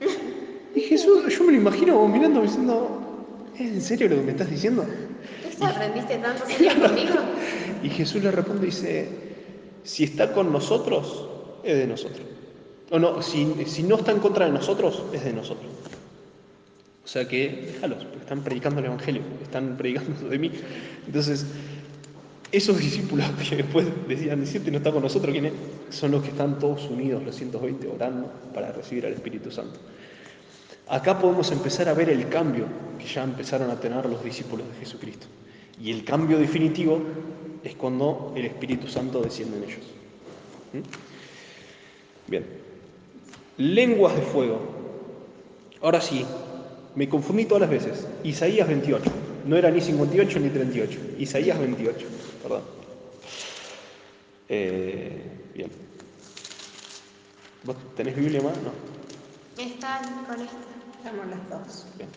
Y 0.74 0.80
Jesús, 0.80 1.22
yo 1.28 1.44
me 1.44 1.52
lo 1.52 1.58
imagino 1.58 2.08
mirando 2.08 2.42
diciendo, 2.42 3.00
¿es 3.54 3.60
en 3.60 3.80
serio 3.80 4.08
lo 4.08 4.16
que 4.16 4.22
me 4.22 4.32
estás 4.32 4.50
diciendo? 4.50 4.84
¿Tú 5.56 5.64
aprendiste 5.64 6.18
tantos 6.18 6.48
años 6.58 6.74
conmigo? 6.74 7.14
Y 7.84 7.90
Jesús 7.90 8.20
le 8.24 8.32
responde 8.32 8.64
y 8.64 8.70
dice, 8.70 9.08
si 9.84 10.02
está 10.02 10.32
con 10.32 10.52
nosotros, 10.52 11.28
es 11.62 11.76
de 11.76 11.86
nosotros. 11.86 12.26
O 12.90 12.98
no, 12.98 13.22
si, 13.22 13.46
si 13.66 13.84
no 13.84 13.94
está 13.94 14.10
en 14.10 14.18
contra 14.18 14.46
de 14.46 14.52
nosotros, 14.52 15.04
es 15.12 15.24
de 15.24 15.32
nosotros. 15.32 15.70
O 17.04 17.06
sea 17.06 17.28
que 17.28 17.72
déjalos, 17.74 18.02
porque 18.04 18.18
están 18.18 18.42
predicando 18.42 18.80
el 18.80 18.86
Evangelio, 18.86 19.22
están 19.42 19.76
predicando 19.76 20.28
de 20.28 20.38
mí. 20.38 20.50
Entonces, 21.06 21.46
esos 22.56 22.78
discípulos 22.78 23.26
que 23.48 23.56
después 23.56 23.86
decían, 24.06 24.42
este 24.42 24.70
no 24.70 24.78
está 24.78 24.92
con 24.92 25.02
nosotros, 25.02 25.32
¿quién 25.32 25.46
es? 25.46 25.52
Son 25.90 26.12
los 26.12 26.22
que 26.22 26.28
están 26.28 26.58
todos 26.58 26.88
unidos, 26.88 27.22
los 27.24 27.34
120, 27.34 27.88
orando 27.88 28.32
para 28.54 28.70
recibir 28.70 29.04
al 29.06 29.12
Espíritu 29.12 29.50
Santo. 29.50 29.80
Acá 30.88 31.18
podemos 31.18 31.50
empezar 31.50 31.88
a 31.88 31.94
ver 31.94 32.10
el 32.10 32.28
cambio 32.28 32.66
que 32.98 33.06
ya 33.06 33.24
empezaron 33.24 33.70
a 33.70 33.80
tener 33.80 34.06
los 34.06 34.22
discípulos 34.22 34.68
de 34.68 34.74
Jesucristo. 34.80 35.26
Y 35.82 35.90
el 35.90 36.04
cambio 36.04 36.38
definitivo 36.38 37.00
es 37.64 37.74
cuando 37.74 38.32
el 38.36 38.44
Espíritu 38.44 38.86
Santo 38.86 39.20
desciende 39.20 39.56
en 39.56 39.64
ellos. 39.64 39.80
¿Mm? 40.72 42.30
Bien. 42.30 42.44
Lenguas 43.56 44.14
de 44.14 44.22
fuego. 44.22 44.60
Ahora 45.82 46.00
sí, 46.00 46.24
me 46.94 47.08
confundí 47.08 47.46
todas 47.46 47.62
las 47.62 47.70
veces. 47.70 48.06
Isaías 48.22 48.68
28. 48.68 49.10
No 49.46 49.56
era 49.56 49.70
ni 49.70 49.80
58 49.80 50.40
ni 50.40 50.50
38. 50.50 50.98
Isaías 51.18 51.58
28. 51.58 52.06
Perdón. 52.44 52.62
Eh, 54.50 55.22
bien. 55.54 55.70
¿Vos 57.64 57.76
tenés 57.96 58.14
Biblia 58.14 58.42
más? 58.42 58.52
No. 58.58 58.70
Están 59.62 60.26
con 60.26 60.38
esta. 60.42 60.58
Estamos 60.98 61.26
las 61.26 61.48
dos. 61.48 61.86
Bien. 61.96 62.10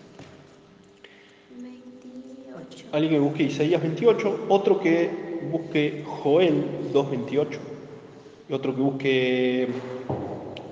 28. 1.63 2.87
Alguien 2.91 3.13
que 3.13 3.19
busque 3.19 3.43
Isaías 3.43 3.81
28, 3.81 4.47
otro 4.49 4.81
que 4.81 5.39
busque 5.49 6.03
Joel 6.05 6.91
2.28 6.93 7.47
y 8.49 8.53
otro 8.53 8.75
que 8.75 8.81
busque 8.81 9.69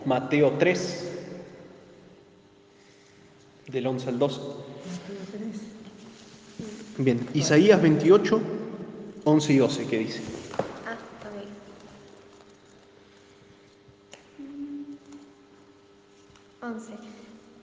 Mateo 0.03 0.51
3, 0.59 1.11
del 3.67 3.87
11 3.87 4.09
al 4.09 4.19
12. 4.19 4.41
Bien, 6.97 7.25
Isaías 7.33 7.81
28, 7.81 8.41
11 9.27 9.53
y 9.53 9.57
12, 9.57 9.87
¿qué 9.87 9.97
dice? 9.97 10.21
Ah, 10.85 10.95
ok. 16.61 16.69
Once. 16.71 16.93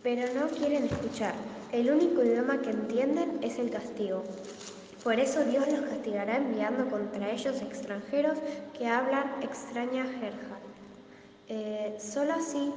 Pero 0.03 0.35
no 0.35 0.49
quieren 0.49 0.87
escuchar. 0.87 1.35
El 1.71 1.89
único 1.89 2.25
idioma 2.25 2.61
que 2.61 2.71
entienden 2.71 3.39
es 3.43 3.61
el 3.61 3.71
castigo. 3.71 4.25
Por 5.05 5.21
eso 5.21 5.45
Dios 5.45 5.69
los 5.69 5.83
castigará 5.83 6.37
enviando 6.37 6.91
contra 6.91 7.31
ellos 7.31 7.63
extranjeros 7.63 8.39
que 8.77 8.89
hablan 8.89 9.25
extraña 9.43 10.05
jerga. 10.05 10.59
Eh, 11.49 11.97
solo 12.01 12.33
así 12.35 12.73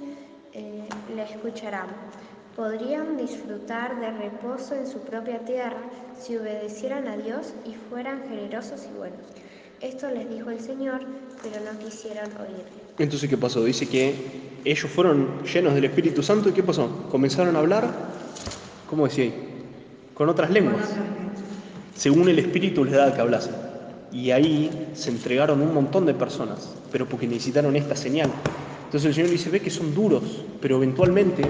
eh, 0.54 0.88
le 1.16 1.24
escucharán. 1.24 1.88
Podrían 2.56 3.18
disfrutar 3.18 4.00
de 4.00 4.12
reposo 4.12 4.76
en 4.76 4.88
su 4.88 5.00
propia 5.00 5.40
tierra 5.40 5.82
si 6.18 6.38
obedecieran 6.38 7.06
a 7.06 7.18
Dios 7.18 7.54
y 7.66 7.76
fueran 7.90 8.24
generosos 8.30 8.88
y 8.90 8.98
buenos. 8.98 9.20
Esto 9.82 10.10
les 10.10 10.30
dijo 10.30 10.50
el 10.52 10.62
Señor, 10.62 11.02
pero 11.44 11.58
no 11.66 11.78
quisieron 11.78 12.28
oírle. 12.40 12.64
Entonces, 12.98 13.30
¿qué 13.30 13.38
pasó? 13.38 13.62
Dice 13.66 13.90
que 13.90 14.16
ellos 14.64 14.90
fueron 14.90 15.44
llenos 15.44 15.74
del 15.74 15.84
Espíritu 15.84 16.24
Santo 16.24 16.48
y 16.48 16.54
¿qué 16.54 16.64
pasó? 16.64 17.08
Comenzaron 17.12 17.58
a 17.58 17.60
hablar, 17.60 17.92
¿cómo 18.90 19.06
decía 19.06 19.26
ahí? 19.26 19.34
Con 20.14 20.30
otras 20.30 20.50
lenguas. 20.50 20.96
según 21.94 22.30
el 22.30 22.40
Espíritu 22.40 22.86
les 22.86 22.94
daba 22.94 23.14
que 23.14 23.20
hablasen. 23.20 23.54
Y 24.14 24.32
ahí 24.32 24.90
se 24.94 25.10
entregaron 25.10 25.62
un 25.62 25.74
montón 25.74 26.06
de 26.06 26.14
personas, 26.14 26.74
pero 26.90 27.06
porque 27.06 27.28
necesitaron 27.28 27.76
esta 27.76 27.98
señal. 27.98 28.32
Entonces 28.86 29.10
el 29.10 29.14
Señor 29.14 29.30
dice, 29.30 29.50
ve 29.50 29.60
que 29.60 29.70
son 29.70 29.94
duros, 29.94 30.46
pero 30.62 30.78
eventualmente 30.78 31.44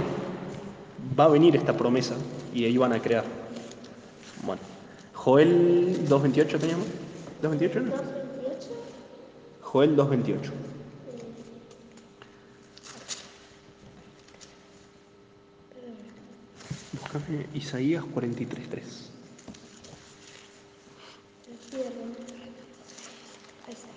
va 1.17 1.25
a 1.25 1.27
venir 1.27 1.55
esta 1.55 1.75
promesa 1.75 2.15
y 2.53 2.65
ahí 2.65 2.77
van 2.77 2.93
a 2.93 3.01
crear. 3.01 3.23
Bueno, 4.43 4.61
Joel 5.13 6.07
2.28 6.07 6.59
teníamos. 6.59 6.87
¿2.28 7.41 7.81
no? 7.81 7.91
2.28. 7.95 8.01
Joel 9.61 9.95
2.28. 9.95 10.51
Búscame 16.93 17.47
Isaías 17.53 18.03
43.3. 18.03 19.05
Ahí 23.67 23.73
está. 23.73 23.87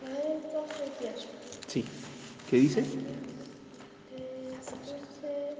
Joel 0.00 0.38
2.28. 0.52 1.26
Sí. 1.66 1.84
¿Qué 2.48 2.56
dice? 2.56 2.80
Eh, 4.16 4.50
14, 4.64 4.96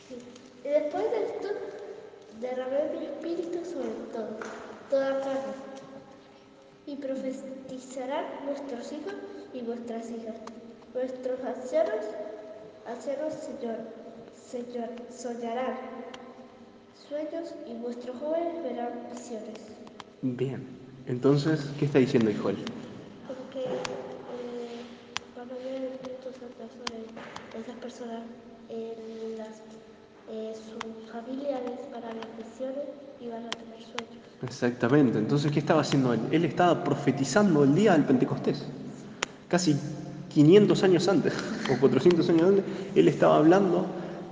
Sí. 0.07 0.15
Y 0.63 0.67
después 0.67 1.03
de 1.11 1.23
esto, 1.25 1.47
derramé 2.51 2.89
mi 2.97 3.05
espíritu 3.05 3.63
sobre 3.65 3.89
todo, 4.11 4.27
toda 4.89 5.19
carne. 5.19 5.53
Y 6.85 6.95
profetizarán 6.95 8.25
vuestros 8.45 8.91
hijos 8.91 9.13
y 9.53 9.61
vuestras 9.61 10.09
hijas. 10.09 10.35
Vuestros 10.93 11.39
ancianos, 11.41 12.05
ancianos 12.85 13.33
señor, 13.33 13.77
señor, 14.49 14.89
soñarán 15.09 15.77
sueños 17.07 17.53
y 17.67 17.73
vuestros 17.75 18.17
jóvenes 18.17 18.63
verán 18.63 19.07
visiones. 19.13 19.59
Bien. 20.21 20.67
Entonces, 21.07 21.69
¿qué 21.79 21.85
está 21.85 21.99
diciendo 21.99 22.29
el 22.29 22.37
Espíritu 25.93 26.29
Santo 26.39 26.67
sobre 26.69 27.61
esas 27.61 27.75
personas. 27.81 28.21
eh, 28.69 29.35
las, 29.37 29.61
eh, 30.29 30.53
sus 30.55 31.11
familiares 31.11 31.79
van 31.91 32.03
a 32.03 32.13
ver 32.13 32.27
y 33.19 33.27
van 33.27 33.45
a 33.45 33.49
tener 33.49 33.81
sueños. 33.81 34.21
Exactamente. 34.43 35.19
Entonces, 35.19 35.51
¿qué 35.51 35.59
estaba 35.59 35.81
haciendo 35.81 36.13
él? 36.13 36.19
Él 36.31 36.45
estaba 36.45 36.83
profetizando 36.83 37.63
el 37.63 37.75
día 37.75 37.93
del 37.93 38.03
Pentecostés. 38.03 38.65
Casi 39.47 39.75
500 40.33 40.83
años 40.83 41.07
antes, 41.07 41.33
o 41.71 41.79
400 41.79 42.29
años 42.29 42.43
antes, 42.43 42.63
él 42.95 43.07
estaba 43.07 43.37
hablando 43.37 43.85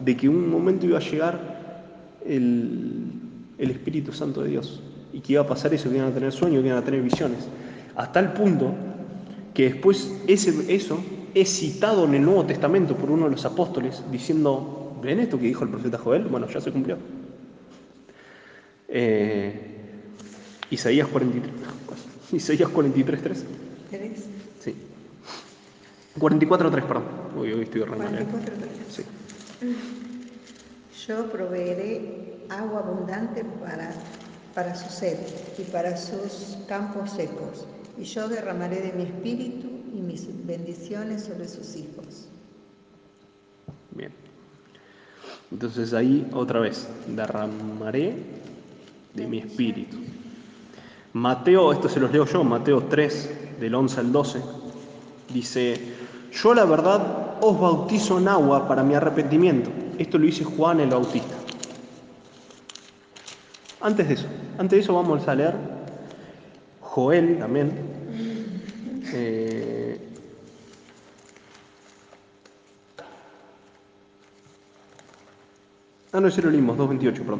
de 0.03 0.15
que 0.17 0.29
un 0.29 0.49
momento 0.49 0.85
iba 0.85 0.97
a 0.97 1.01
llegar 1.01 1.83
el, 2.25 3.11
el 3.57 3.71
Espíritu 3.71 4.11
Santo 4.11 4.41
de 4.41 4.49
Dios. 4.49 4.81
Y 5.11 5.21
que 5.21 5.33
iba 5.33 5.41
a 5.41 5.47
pasar 5.47 5.73
eso, 5.73 5.89
que 5.89 5.97
iban 5.97 6.11
a 6.11 6.13
tener 6.13 6.31
sueños, 6.31 6.61
que 6.61 6.67
iban 6.67 6.79
a 6.79 6.85
tener 6.85 7.01
visiones. 7.01 7.47
Hasta 7.95 8.19
el 8.19 8.33
punto 8.33 8.73
que 9.53 9.65
después 9.65 10.13
ese, 10.27 10.73
eso 10.73 10.99
es 11.33 11.49
citado 11.49 12.05
en 12.05 12.15
el 12.15 12.23
Nuevo 12.23 12.45
Testamento 12.45 12.95
por 12.95 13.11
uno 13.11 13.25
de 13.25 13.31
los 13.31 13.45
apóstoles 13.45 14.03
diciendo, 14.11 14.97
¿ven 15.01 15.19
esto 15.19 15.37
que 15.37 15.47
dijo 15.47 15.63
el 15.63 15.69
profeta 15.69 15.97
Joel? 15.97 16.23
Bueno, 16.25 16.47
ya 16.47 16.61
se 16.61 16.71
cumplió. 16.71 16.97
Eh, 18.91 19.53
Isaías 20.71 21.07
43, 21.07 21.51
Isaías 22.33 22.69
43, 22.69 23.21
3. 23.21 23.45
¿Querés? 23.89 24.25
Sí. 24.59 24.75
44, 26.17 26.71
3, 26.71 26.83
perdón. 26.85 27.03
Uy, 27.37 27.53
hoy 27.53 27.61
estoy 27.63 27.83
arrancando. 27.83 28.25
44, 28.25 28.55
Sí. 28.89 29.03
Yo 31.07 31.29
proveeré 31.31 32.45
agua 32.49 32.79
abundante 32.79 33.43
para, 33.61 33.91
para 34.53 34.75
su 34.75 34.89
sed 34.89 35.17
y 35.57 35.63
para 35.63 35.97
sus 35.97 36.57
campos 36.67 37.11
secos, 37.11 37.65
y 37.97 38.03
yo 38.03 38.27
derramaré 38.27 38.81
de 38.81 38.93
mi 38.93 39.03
espíritu 39.03 39.67
y 39.93 40.01
mis 40.01 40.27
bendiciones 40.45 41.23
sobre 41.23 41.47
sus 41.47 41.75
hijos. 41.75 42.27
Bien. 43.91 44.11
Entonces 45.51 45.93
ahí 45.93 46.27
otra 46.33 46.59
vez, 46.59 46.87
derramaré 47.07 48.15
de 49.19 49.27
mi 49.27 49.39
espíritu. 49.39 49.97
Mateo, 51.13 51.71
esto 51.71 51.89
se 51.89 51.99
los 51.99 52.11
leo 52.11 52.25
yo, 52.25 52.43
Mateo 52.43 52.83
3, 52.83 53.59
del 53.59 53.75
11 53.75 53.99
al 53.99 54.11
12, 54.11 54.41
dice, 55.33 55.79
yo 56.31 56.53
la 56.53 56.65
verdad 56.65 57.37
os 57.41 57.59
bautizo 57.59 58.19
en 58.19 58.27
agua 58.27 58.67
para 58.67 58.83
mi 58.83 58.95
arrepentimiento. 58.95 59.69
Esto 59.97 60.17
lo 60.17 60.25
dice 60.25 60.43
Juan 60.43 60.79
el 60.79 60.89
Bautista. 60.89 61.35
Antes 63.81 64.07
de 64.07 64.13
eso, 64.13 64.27
antes 64.57 64.77
de 64.77 64.79
eso 64.83 64.93
vamos 64.93 65.27
a 65.27 65.35
leer 65.35 65.55
Joel 66.81 67.39
también. 67.39 67.71
Eh, 69.13 69.69
Ah, 76.11 76.19
no, 76.19 76.27
ese 76.27 76.41
lo 76.41 76.49
leímos, 76.49 76.75
2.28, 76.75 77.19
perdón. 77.19 77.39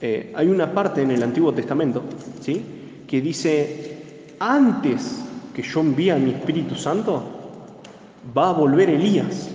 Eh, 0.00 0.32
hay 0.34 0.48
una 0.48 0.72
parte 0.72 1.02
en 1.02 1.10
el 1.10 1.22
Antiguo 1.22 1.52
Testamento, 1.52 2.02
¿sí? 2.40 2.64
Que 3.06 3.20
dice, 3.20 4.34
antes 4.38 5.24
que 5.54 5.62
yo 5.62 5.80
envíe 5.80 6.10
a 6.10 6.16
mi 6.16 6.30
Espíritu 6.30 6.76
Santo, 6.76 7.22
va 8.36 8.50
a 8.50 8.52
volver 8.52 8.90
Elías. 8.90 9.50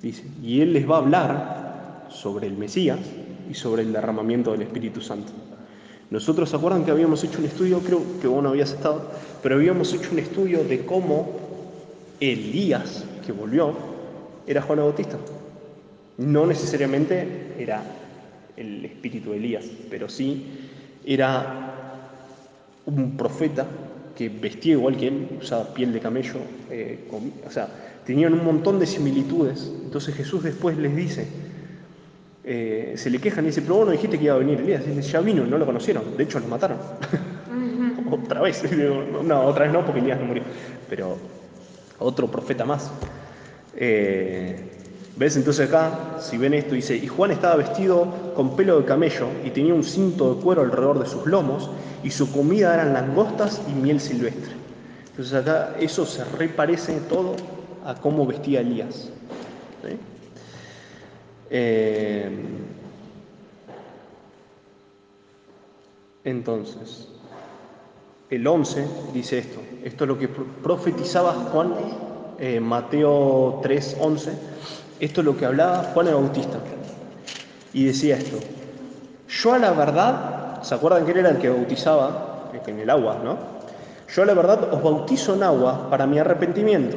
Dice, 0.00 0.24
y 0.42 0.62
él 0.62 0.72
les 0.72 0.88
va 0.88 0.96
a 0.96 0.98
hablar 0.98 2.08
sobre 2.10 2.46
el 2.46 2.56
Mesías 2.56 2.98
y 3.50 3.54
sobre 3.54 3.82
el 3.82 3.92
derramamiento 3.92 4.52
del 4.52 4.62
Espíritu 4.62 5.02
Santo. 5.02 5.32
Nosotros, 6.10 6.48
¿se 6.50 6.56
acuerdan 6.56 6.84
que 6.84 6.90
habíamos 6.90 7.22
hecho 7.22 7.38
un 7.38 7.44
estudio? 7.44 7.80
Creo 7.80 8.02
que 8.20 8.26
vos 8.26 8.42
no 8.42 8.48
habías 8.48 8.72
estado, 8.72 9.10
pero 9.42 9.56
habíamos 9.56 9.92
hecho 9.92 10.10
un 10.12 10.18
estudio 10.18 10.64
de 10.64 10.84
cómo 10.84 11.28
Elías, 12.18 13.04
que 13.24 13.32
volvió, 13.32 13.74
era 14.46 14.62
Juan 14.62 14.78
Bautista. 14.78 15.18
No 16.16 16.46
necesariamente 16.46 17.54
era 17.58 17.82
el 18.56 18.84
espíritu 18.84 19.30
de 19.30 19.36
Elías, 19.36 19.64
pero 19.88 20.08
sí 20.08 20.46
era 21.04 21.74
un 22.86 23.16
profeta 23.16 23.66
que 24.16 24.28
vestía 24.28 24.72
igual 24.72 24.96
que 24.96 25.08
él, 25.08 25.28
usaba 25.40 25.72
piel 25.72 25.92
de 25.92 26.00
camello, 26.00 26.40
eh, 26.70 27.08
o 27.46 27.50
sea, 27.50 27.68
tenían 28.04 28.34
un 28.34 28.44
montón 28.44 28.78
de 28.78 28.86
similitudes. 28.86 29.72
Entonces 29.84 30.14
Jesús 30.14 30.42
después 30.42 30.76
les 30.76 30.94
dice, 30.94 31.26
eh, 32.44 32.94
se 32.96 33.10
le 33.10 33.18
quejan 33.18 33.44
y 33.44 33.48
dice, 33.48 33.62
pero 33.62 33.76
vos 33.76 33.86
no 33.86 33.92
dijiste 33.92 34.18
que 34.18 34.24
iba 34.24 34.34
a 34.34 34.38
venir 34.38 34.60
Elías. 34.60 34.82
Y 34.86 34.90
dice, 34.90 35.02
ya 35.02 35.20
vino, 35.20 35.46
no 35.46 35.56
lo 35.58 35.66
conocieron, 35.66 36.16
de 36.16 36.24
hecho 36.24 36.40
lo 36.40 36.48
mataron. 36.48 36.78
otra 38.10 38.42
vez, 38.42 38.62
no, 39.24 39.46
otra 39.46 39.64
vez 39.64 39.72
no, 39.72 39.84
porque 39.84 40.00
Elías 40.00 40.18
no 40.20 40.26
murió, 40.26 40.42
pero 40.88 41.16
otro 41.98 42.30
profeta 42.30 42.64
más. 42.64 42.90
Eh, 43.76 44.79
¿Ves? 45.16 45.36
Entonces 45.36 45.68
acá, 45.68 46.16
si 46.18 46.38
ven 46.38 46.54
esto, 46.54 46.74
dice, 46.74 46.96
y 46.96 47.06
Juan 47.06 47.30
estaba 47.30 47.56
vestido 47.56 48.32
con 48.34 48.56
pelo 48.56 48.78
de 48.80 48.86
camello 48.86 49.26
y 49.44 49.50
tenía 49.50 49.74
un 49.74 49.82
cinto 49.84 50.34
de 50.34 50.40
cuero 50.42 50.62
alrededor 50.62 50.98
de 50.98 51.06
sus 51.06 51.26
lomos 51.26 51.68
y 52.02 52.10
su 52.10 52.32
comida 52.32 52.72
eran 52.74 52.94
langostas 52.94 53.60
y 53.68 53.72
miel 53.72 54.00
silvestre. 54.00 54.54
Entonces 55.10 55.34
acá 55.34 55.74
eso 55.78 56.06
se 56.06 56.24
reparece 56.24 57.00
todo 57.08 57.34
a 57.84 57.94
cómo 57.96 58.24
vestía 58.26 58.60
Elías. 58.60 59.10
Eh, 61.50 62.30
entonces, 66.24 67.08
el 68.30 68.46
11 68.46 68.86
dice 69.12 69.38
esto. 69.38 69.60
Esto 69.84 70.04
es 70.04 70.08
lo 70.08 70.18
que 70.18 70.28
pro- 70.28 70.44
profetizaba 70.62 71.32
Juan, 71.32 71.74
eh, 72.38 72.60
Mateo 72.60 73.58
3, 73.62 73.96
11. 74.00 74.32
Esto 75.00 75.20
es 75.20 75.24
lo 75.24 75.36
que 75.36 75.46
hablaba 75.46 75.82
Juan 75.94 76.08
el 76.08 76.14
Bautista. 76.14 76.58
Y 77.72 77.84
decía 77.84 78.16
esto. 78.16 78.38
Yo 79.28 79.52
a 79.54 79.58
la 79.58 79.72
verdad, 79.72 80.62
¿se 80.62 80.74
acuerdan 80.74 81.04
que 81.04 81.12
él 81.12 81.18
era 81.18 81.30
el 81.30 81.38
que 81.38 81.48
bautizaba 81.48 82.50
en 82.66 82.78
el 82.80 82.90
agua, 82.90 83.18
no? 83.24 83.36
Yo 84.14 84.22
a 84.22 84.26
la 84.26 84.34
verdad 84.34 84.74
os 84.74 84.82
bautizo 84.82 85.34
en 85.34 85.42
agua 85.44 85.88
para 85.88 86.06
mi 86.06 86.18
arrepentimiento. 86.18 86.96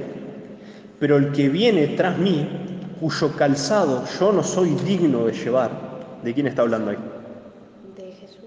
Pero 1.00 1.18
el 1.18 1.32
que 1.32 1.48
viene 1.50 1.88
tras 1.90 2.18
mí, 2.18 2.48
cuyo 3.00 3.32
calzado 3.36 4.04
yo 4.20 4.32
no 4.32 4.44
soy 4.44 4.70
digno 4.86 5.26
de 5.26 5.34
llevar, 5.34 5.70
¿de 6.24 6.34
quién 6.34 6.48
está 6.48 6.64
hablando 6.64 6.92
ahí? 6.92 6.98
De 7.96 8.12
Jesús. 8.14 8.38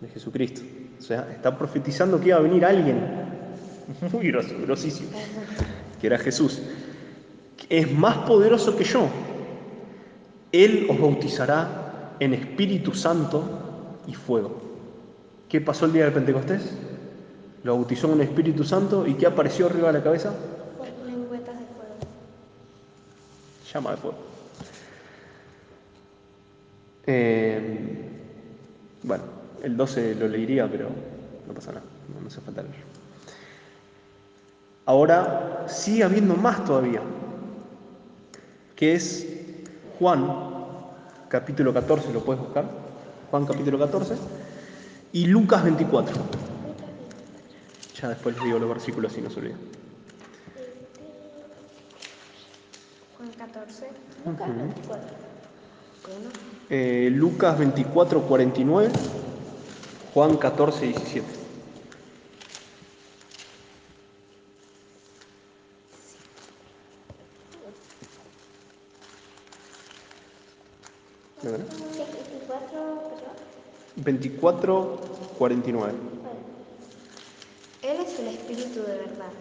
de 0.00 0.08
Jesucristo. 0.08 0.62
O 0.98 1.02
sea, 1.02 1.28
está 1.32 1.56
profetizando 1.56 2.18
que 2.18 2.28
iba 2.28 2.38
a 2.38 2.40
venir 2.40 2.64
alguien 2.64 2.98
muy 4.12 4.28
gros- 4.32 4.52
grosísimo, 4.62 5.10
que 6.00 6.06
era 6.06 6.18
Jesús. 6.18 6.62
Es 7.68 7.90
más 7.92 8.18
poderoso 8.18 8.76
que 8.76 8.84
yo. 8.84 9.08
Él 10.52 10.86
os 10.88 11.00
bautizará 11.00 12.16
en 12.20 12.34
Espíritu 12.34 12.94
Santo 12.94 13.42
y 14.06 14.14
fuego. 14.14 14.60
¿Qué 15.48 15.60
pasó 15.60 15.86
el 15.86 15.92
día 15.92 16.04
del 16.04 16.12
Pentecostés? 16.12 16.76
Lo 17.62 17.76
bautizó 17.76 18.12
en 18.12 18.20
Espíritu 18.20 18.64
Santo 18.64 19.06
y 19.06 19.14
¿qué 19.14 19.26
apareció 19.26 19.66
arriba 19.66 19.88
de 19.88 19.98
la 19.98 20.04
cabeza? 20.04 20.32
Lengüetas 21.06 21.58
de 21.58 21.64
fuego. 21.66 21.94
Llama 23.72 23.90
de 23.92 23.96
fuego. 23.96 24.16
Eh, 27.06 27.78
bueno, 29.02 29.24
el 29.62 29.76
12 29.76 30.14
lo 30.14 30.28
leería, 30.28 30.68
pero 30.70 30.88
no 31.46 31.54
pasa 31.54 31.72
nada, 31.72 31.84
no, 32.14 32.20
no 32.20 32.26
hace 32.28 32.40
falta 32.40 32.62
leer. 32.62 32.74
Ahora 34.86 35.64
sigue 35.66 36.04
habiendo 36.04 36.34
más 36.36 36.64
todavía, 36.64 37.00
que 38.76 38.94
es 38.94 39.26
Juan, 39.98 40.26
capítulo 41.28 41.72
14, 41.72 42.12
lo 42.12 42.24
puedes 42.24 42.42
buscar, 42.42 42.64
Juan 43.30 43.46
capítulo 43.46 43.78
14, 43.78 44.14
y 45.12 45.26
Lucas 45.26 45.62
24. 45.64 46.14
Ya 48.00 48.08
después 48.08 48.34
les 48.34 48.44
digo 48.44 48.58
los 48.58 48.68
versículos 48.68 49.12
si 49.12 49.20
no 49.20 49.30
se 49.30 49.40
olvidan. 49.40 49.58
Juan 53.16 53.30
14. 53.38 53.86
Lucas 54.26 54.56
24. 54.56 55.00
Uno. 56.04 56.30
Eh, 56.68 57.08
Lucas 57.12 57.58
24, 57.58 58.22
49, 58.22 58.90
Juan 60.12 60.36
14, 60.36 60.86
17. 60.86 61.26
¿Lo 71.44 71.52
ven? 71.52 71.66
Sí, 71.92 71.98
24, 71.98 72.68
perdón. 72.70 73.34
24, 74.04 75.00
49. 75.38 75.92
Él 77.82 77.96
es 78.00 78.18
el 78.18 78.28
Espíritu 78.28 78.80
de 78.80 78.98
verdad. 78.98 79.32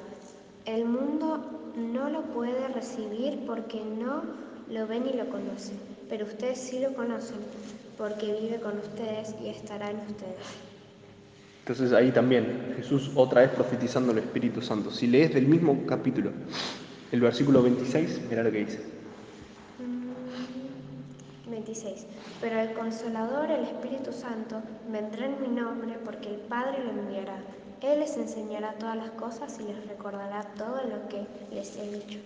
El 0.65 0.85
mundo 0.85 1.71
no 1.75 2.09
lo 2.09 2.21
puede 2.33 2.67
recibir 2.69 3.39
porque 3.45 3.81
no 3.83 4.23
lo 4.69 4.87
ve 4.87 4.99
ni 5.01 5.13
lo 5.13 5.29
conoce, 5.29 5.73
pero 6.09 6.25
ustedes 6.25 6.59
sí 6.59 6.79
lo 6.79 6.93
conocen 6.93 7.37
porque 7.97 8.37
vive 8.39 8.59
con 8.61 8.77
ustedes 8.79 9.35
y 9.43 9.49
estará 9.49 9.91
en 9.91 9.97
ustedes. 9.97 10.47
Entonces 11.59 11.93
ahí 11.93 12.11
también 12.11 12.73
Jesús 12.77 13.11
otra 13.15 13.41
vez 13.41 13.51
profetizando 13.51 14.11
el 14.11 14.19
Espíritu 14.19 14.61
Santo. 14.61 14.91
Si 14.91 15.07
lees 15.07 15.33
del 15.33 15.47
mismo 15.47 15.85
capítulo 15.85 16.31
el 17.11 17.21
versículo 17.21 17.61
26, 17.61 18.21
mira 18.29 18.43
lo 18.43 18.51
que 18.51 18.65
dice. 18.65 18.81
26. 21.49 22.05
Pero 22.43 22.59
el 22.59 22.73
Consolador, 22.73 23.49
el 23.49 23.63
Espíritu 23.63 24.11
Santo, 24.11 24.57
vendrá 24.91 25.27
en 25.27 25.41
mi 25.41 25.47
nombre 25.47 25.97
porque 26.03 26.27
el 26.27 26.41
Padre 26.41 26.83
lo 26.83 26.89
enviará. 26.91 27.37
Él 27.79 28.01
les 28.01 28.17
enseñará 28.17 28.73
todas 28.73 28.97
las 28.97 29.11
cosas 29.11 29.57
y 29.61 29.63
les 29.63 29.87
recordará 29.87 30.43
todo 30.57 30.81
lo 30.83 31.07
que 31.07 31.25
les 31.55 31.77
he 31.77 31.89
dicho. 31.89 32.19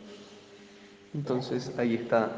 Entonces 1.13 1.71
ahí 1.77 1.93
está 1.93 2.31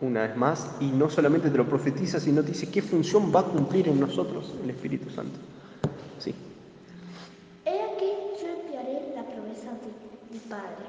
una 0.00 0.22
vez 0.28 0.36
más, 0.36 0.70
y 0.78 0.86
no 0.92 1.10
solamente 1.10 1.50
te 1.50 1.56
lo 1.58 1.68
profetiza, 1.68 2.20
sino 2.20 2.42
te 2.42 2.48
dice 2.52 2.70
qué 2.70 2.82
función 2.82 3.34
va 3.34 3.40
a 3.40 3.44
cumplir 3.44 3.88
en 3.88 3.98
nosotros 3.98 4.54
el 4.62 4.70
Espíritu 4.70 5.10
Santo. 5.10 5.36
Sí. 6.20 6.32
He 7.64 7.82
aquí 7.82 8.12
yo 8.40 8.48
enviaré 8.62 9.12
la 9.16 9.24
promesa 9.24 9.70
de 9.72 9.90
mi 10.32 10.38
Padre 10.38 10.86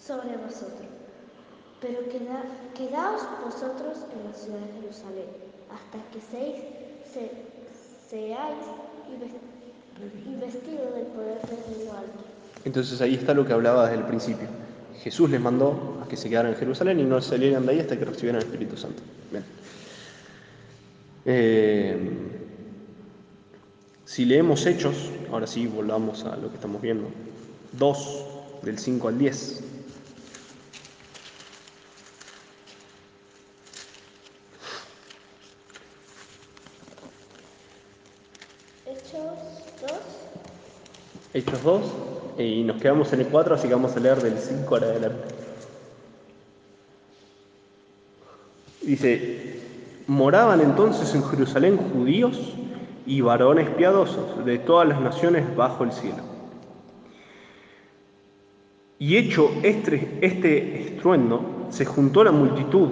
sobre 0.00 0.34
vosotros. 0.38 0.88
Pero 1.82 2.08
queda- 2.08 2.44
quedaos 2.74 3.22
vosotros 3.44 3.98
en 4.14 4.30
la 4.30 4.34
ciudad 4.34 4.60
de 4.60 4.80
Jerusalén 4.80 5.47
hasta 5.70 5.98
que 6.12 6.20
seáis, 6.30 6.56
se- 7.12 7.30
seáis 8.08 8.56
inves- 9.10 10.26
investidos 10.26 10.94
del 10.94 11.06
poder 11.06 11.38
de 11.42 11.84
lo 11.84 11.92
alto. 11.92 12.24
Entonces 12.64 13.00
ahí 13.00 13.14
está 13.14 13.34
lo 13.34 13.46
que 13.46 13.52
hablaba 13.52 13.84
desde 13.88 13.98
el 14.02 14.04
principio. 14.06 14.48
Jesús 15.02 15.30
les 15.30 15.40
mandó 15.40 16.00
a 16.04 16.08
que 16.08 16.16
se 16.16 16.28
quedaran 16.28 16.52
en 16.52 16.58
Jerusalén 16.58 16.98
y 17.00 17.04
no 17.04 17.20
salieran 17.22 17.64
de 17.66 17.72
ahí 17.72 17.80
hasta 17.80 17.96
que 17.98 18.04
recibieran 18.04 18.40
el 18.42 18.46
Espíritu 18.48 18.76
Santo. 18.76 19.02
Bien. 19.30 19.44
Eh, 21.24 22.10
si 24.04 24.24
leemos 24.24 24.64
Hechos, 24.66 25.10
ahora 25.30 25.46
sí 25.46 25.66
volvamos 25.66 26.24
a 26.24 26.36
lo 26.36 26.48
que 26.48 26.54
estamos 26.56 26.80
viendo. 26.82 27.08
2, 27.72 28.24
del 28.62 28.78
5 28.78 29.08
al 29.08 29.18
10. 29.18 29.62
Hechos 38.86 39.38
2. 39.80 39.90
Hechos 41.38 41.62
2, 41.62 41.82
y 42.38 42.64
nos 42.64 42.82
quedamos 42.82 43.12
en 43.12 43.20
el 43.20 43.28
4, 43.28 43.54
así 43.54 43.68
que 43.68 43.74
vamos 43.74 43.96
a 43.96 44.00
leer 44.00 44.20
del 44.20 44.36
5 44.36 44.74
al 44.74 44.82
adelante. 44.82 45.34
Dice, 48.82 49.60
moraban 50.08 50.60
entonces 50.60 51.14
en 51.14 51.22
Jerusalén 51.22 51.76
judíos 51.76 52.54
y 53.06 53.20
varones 53.20 53.70
piadosos 53.70 54.44
de 54.44 54.58
todas 54.58 54.88
las 54.88 55.00
naciones 55.00 55.54
bajo 55.54 55.84
el 55.84 55.92
cielo. 55.92 56.24
Y 58.98 59.16
hecho 59.16 59.52
este, 59.62 60.18
este 60.20 60.88
estruendo, 60.88 61.68
se 61.70 61.84
juntó 61.84 62.24
la 62.24 62.32
multitud 62.32 62.88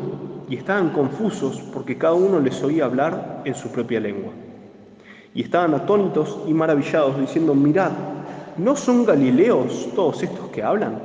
y 0.49 0.55
estaban 0.55 0.91
confusos 0.91 1.61
porque 1.73 1.99
cada 1.99 2.15
uno 2.15 2.39
les 2.39 2.63
oía 2.63 2.85
hablar 2.85 3.43
en 3.45 3.57
su 3.57 3.73
propia 3.73 3.99
lengua. 3.99 4.33
Y 5.35 5.43
estaban 5.43 5.75
atónitos 5.75 6.39
y 6.47 6.55
maravillados, 6.55 7.19
diciendo, 7.19 7.53
mirad, 7.53 7.91
¿no 8.59 8.77
son 8.77 9.05
galileos 9.05 9.88
todos 9.95 10.23
estos 10.23 10.49
que 10.51 10.62
hablan? 10.62 10.99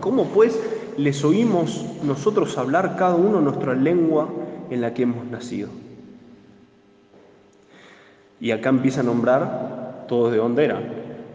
¿Cómo 0.00 0.24
pues 0.24 0.58
les 0.96 1.24
oímos 1.24 1.84
nosotros 2.02 2.56
hablar 2.58 2.96
cada 2.96 3.16
uno 3.16 3.40
nuestra 3.40 3.74
lengua 3.74 4.28
en 4.70 4.80
la 4.80 4.94
que 4.94 5.02
hemos 5.02 5.26
nacido? 5.26 5.68
Y 8.40 8.50
acá 8.50 8.68
empieza 8.68 9.00
a 9.00 9.04
nombrar 9.04 10.04
todos 10.08 10.32
de 10.32 10.38
dónde 10.38 10.64
eran. 10.64 10.84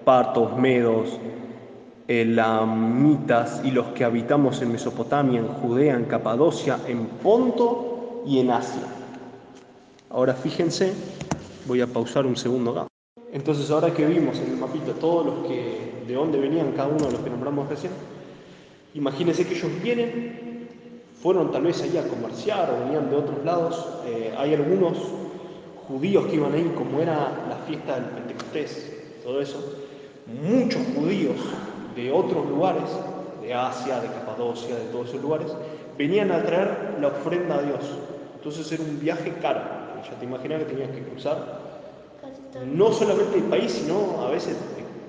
Partos, 0.06 0.58
medos, 0.58 1.19
elamitas 2.08 3.62
y 3.63 3.71
los 3.71 3.88
que 3.88 4.04
habitamos 4.04 4.62
en 4.62 4.71
Mesopotamia, 4.71 5.39
en 5.39 5.47
Judea, 5.47 5.95
en 5.95 6.06
Capadocia, 6.06 6.78
en 6.88 7.06
Ponto 7.06 8.24
y 8.26 8.39
en 8.39 8.52
Asia. 8.52 8.84
Ahora 10.10 10.34
fíjense, 10.34 10.93
voy 11.67 11.82
a 11.82 11.88
pausar 11.88 12.26
un 12.26 12.36
segundo 12.36 12.71
acá. 12.71 12.90
Entonces 13.32 13.72
ahora 13.72 13.94
que 13.94 14.06
vimos 14.06 14.38
en 14.39 14.52
el 14.52 14.58
mapita 14.58 14.94
todos 14.94 15.26
los 15.26 15.48
que, 15.48 16.04
de 16.06 16.13
dónde 16.13 16.38
venían 16.38 16.74
cada 16.74 16.89
uno 16.89 17.06
de 17.06 17.12
los 17.13 17.22
que 17.22 17.30
nombramos 17.30 17.70
recién, 17.70 17.94
imagínense 18.94 19.48
que 19.48 19.56
ellos 19.56 19.72
vienen, 19.82 20.67
fueron 21.22 21.52
tal 21.52 21.63
vez 21.63 21.82
allí 21.82 21.98
a 21.98 22.08
comerciar 22.08 22.70
o 22.72 22.86
venían 22.86 23.10
de 23.10 23.15
otros 23.15 23.46
lados. 23.46 23.88
Eh, 24.08 24.34
hay 24.38 24.54
algunos 24.54 24.98
judíos 25.88 26.26
que 26.26 26.36
iban 26.36 26.54
ahí, 26.54 26.74
como 26.76 27.00
era 27.00 27.46
la 27.48 27.58
fiesta 27.67 27.96
del 27.96 28.06
Pentecostés, 28.06 28.91
todo 29.24 29.39
eso. 29.39 29.78
Muchos 30.44 30.82
judíos 30.96 31.38
de 31.96 32.12
otros 32.12 32.50
lugares, 32.50 32.89
de 33.41 33.54
Asia, 33.54 34.02
de 34.02 34.08
Capadocia, 34.08 34.76
de 34.76 34.86
todos 34.86 35.10
esos 35.10 35.22
lugares, 35.22 35.56
venían 35.98 36.32
a 36.32 36.44
traer 36.44 36.98
la 37.00 37.10
ofrenda 37.10 37.56
a 37.56 37.62
Dios. 37.62 37.80
Entonces 38.36 38.72
era 38.72 38.84
un 38.84 39.00
viaje 39.00 39.34
caro. 39.41 39.62
Ya 40.04 40.17
te 40.17 40.26
imaginas 40.26 40.60
que 40.63 40.65
tenías 40.65 40.89
que 40.89 41.04
cruzar. 41.04 41.61
No 42.60 42.92
solamente 42.92 43.38
el 43.38 43.44
país, 43.46 43.72
sino 43.72 44.22
a 44.22 44.32
veces 44.32 44.58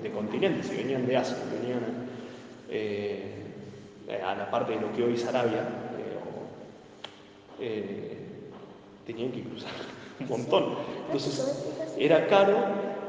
de, 0.01 0.11
continentes, 0.11 0.67
si 0.67 0.75
venían 0.75 1.05
de 1.05 1.17
Asia, 1.17 1.37
venían 1.59 1.81
eh, 2.69 3.43
a 4.25 4.35
la 4.35 4.51
parte 4.51 4.73
de 4.73 4.81
lo 4.81 4.93
que 4.93 5.03
hoy 5.03 5.13
es 5.13 5.25
Arabia, 5.25 5.67
eh, 7.59 7.59
eh, 7.59 8.17
tenían 9.05 9.31
que 9.31 9.43
cruzar 9.43 9.71
un 10.19 10.27
montón. 10.27 10.75
Entonces 11.05 11.65
era 11.97 12.27
caro, 12.27 12.57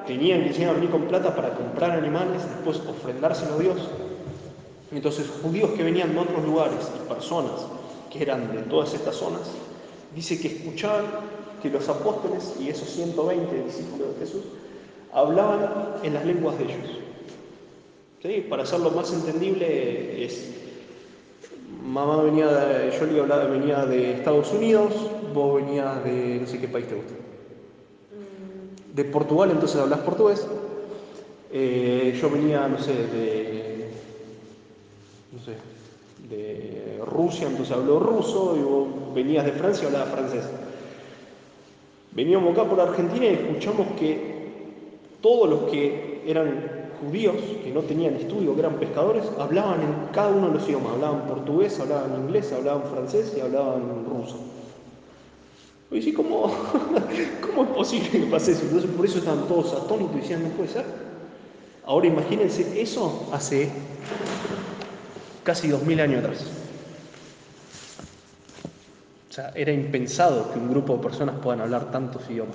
tenían 0.07 0.45
que 0.45 0.53
llegar 0.53 0.71
a 0.71 0.75
venir 0.75 0.91
con 0.91 1.03
plata 1.03 1.35
para 1.35 1.55
comprar 1.55 1.93
animales, 1.93 2.43
después 2.43 2.79
ofrendárselo 2.89 3.55
a 3.55 3.59
Dios. 3.59 3.89
Entonces 4.93 5.29
judíos 5.43 5.71
que 5.73 5.83
venían 5.83 6.13
de 6.15 6.21
otros 6.21 6.45
lugares 6.45 6.91
y 6.97 7.09
personas 7.09 7.67
que 8.13 8.23
eran 8.23 8.55
de 8.55 8.63
todas 8.63 8.95
estas 8.95 9.17
zonas, 9.17 9.43
dice 10.15 10.41
que 10.41 10.49
escuchaban 10.49 11.05
que 11.65 11.71
los 11.71 11.89
apóstoles 11.89 12.57
y 12.61 12.69
esos 12.69 12.91
120 12.91 13.65
discípulos 13.65 14.09
de 14.13 14.27
Jesús 14.27 14.43
hablaban 15.15 15.95
en 16.03 16.13
las 16.13 16.27
lenguas 16.27 16.59
de 16.59 16.65
ellos. 16.65 16.77
¿Sí? 18.23 18.47
Para 18.51 18.65
hacerlo 18.65 18.91
más 18.91 19.11
entendible 19.15 20.23
es, 20.23 20.51
mamá 21.83 22.23
venía 22.23 22.49
de, 22.49 22.91
yo 22.99 23.07
le 23.07 23.19
hablaba, 23.19 23.45
venía 23.45 23.87
de 23.87 24.13
Estados 24.13 24.53
Unidos, 24.53 24.93
vos 25.33 25.57
venías 25.57 26.05
de 26.05 26.39
no 26.43 26.47
sé 26.47 26.61
qué 26.61 26.69
país 26.69 26.87
te 26.87 26.97
gusta. 26.97 27.15
De 28.93 29.05
Portugal, 29.05 29.51
entonces 29.51 29.81
hablas 29.81 30.01
portugués. 30.01 30.47
Eh, 31.51 32.19
yo 32.21 32.29
venía, 32.29 32.69
no 32.69 32.79
sé, 32.79 32.93
de, 32.93 33.89
no 35.33 35.39
sé, 35.41 35.57
de 36.29 37.01
Rusia, 37.07 37.47
entonces 37.49 37.75
hablo 37.75 38.01
ruso, 38.01 38.55
y 38.55 38.63
vos 38.63 39.15
venías 39.15 39.47
de 39.47 39.53
Francia 39.53 39.85
y 39.85 39.87
hablabas 39.87 40.11
francés. 40.11 40.45
Veníamos 42.15 42.53
acá 42.53 42.69
por 42.69 42.81
Argentina 42.81 43.27
y 43.27 43.35
escuchamos 43.35 43.89
que 43.99 44.35
todos 45.21 45.49
los 45.49 45.71
que 45.71 46.23
eran 46.27 46.85
judíos, 47.01 47.35
que 47.63 47.71
no 47.71 47.81
tenían 47.81 48.15
estudio, 48.15 48.55
que 48.55 48.61
eran 48.61 48.75
pescadores, 48.75 49.25
hablaban 49.39 49.81
en 49.81 50.13
cada 50.13 50.29
uno 50.31 50.49
de 50.49 50.55
los 50.55 50.69
idiomas. 50.69 50.93
Hablaban 50.93 51.27
portugués, 51.27 51.79
hablaban 51.81 52.15
inglés, 52.23 52.53
hablaban 52.53 52.85
francés 52.85 53.35
y 53.37 53.41
hablaban 53.41 54.05
ruso. 54.09 54.39
Y 55.91 56.03
sí, 56.03 56.13
¿cómo, 56.13 56.53
¿cómo 57.41 57.63
es 57.65 57.69
posible 57.71 58.11
que 58.11 58.27
pase 58.27 58.53
eso? 58.53 58.63
Entonces 58.63 58.91
por 58.91 59.05
eso 59.05 59.19
estaban 59.19 59.47
todos 59.49 59.73
atónitos 59.75 60.17
y 60.17 60.21
decían, 60.21 60.43
no 60.43 60.49
puede 60.51 60.69
ser. 60.69 60.85
Ahora 61.87 62.07
imagínense 62.07 62.81
eso 62.81 63.29
hace 63.33 63.71
casi 65.43 65.69
dos 65.69 65.83
mil 65.83 66.01
años 66.01 66.25
atrás. 66.25 66.64
O 69.35 69.37
sea, 69.37 69.51
era 69.57 69.73
impensado 69.73 70.53
que 70.53 70.61
un 70.61 70.71
grupo 70.71 70.95
de 70.97 71.03
personas 71.03 71.35
puedan 71.43 71.61
hablar 71.61 71.91
tantos 71.91 72.23
idiomas. 72.31 72.55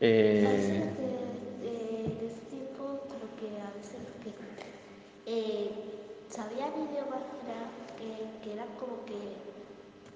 Eh, 0.00 0.44
los 0.46 1.10
que 4.22 4.30
eh, 5.26 5.70
sabían 6.30 6.70
idiomas 6.78 7.22
que, 7.98 8.38
que 8.44 8.54
eran 8.54 8.68
como 8.78 9.04
que, 9.04 9.18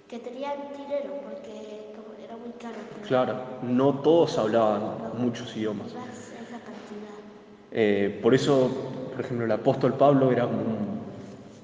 que 0.06 0.20
tenían 0.22 0.58
dinero, 0.72 1.10
porque 1.24 1.90
como 1.96 2.14
era 2.24 2.36
muy 2.36 2.52
caro. 2.62 2.78
claro, 3.04 3.34
no 3.62 3.94
todos 3.94 4.38
hablaban 4.38 5.18
muchos 5.18 5.56
idiomas. 5.56 5.88
Esa. 5.88 6.06
Eh, 7.72 8.20
por 8.22 8.32
eso, 8.32 8.70
por 9.10 9.24
ejemplo, 9.24 9.44
el 9.44 9.50
apóstol 9.50 9.94
Pablo 9.94 10.30
era 10.30 10.46
un- 10.46 11.00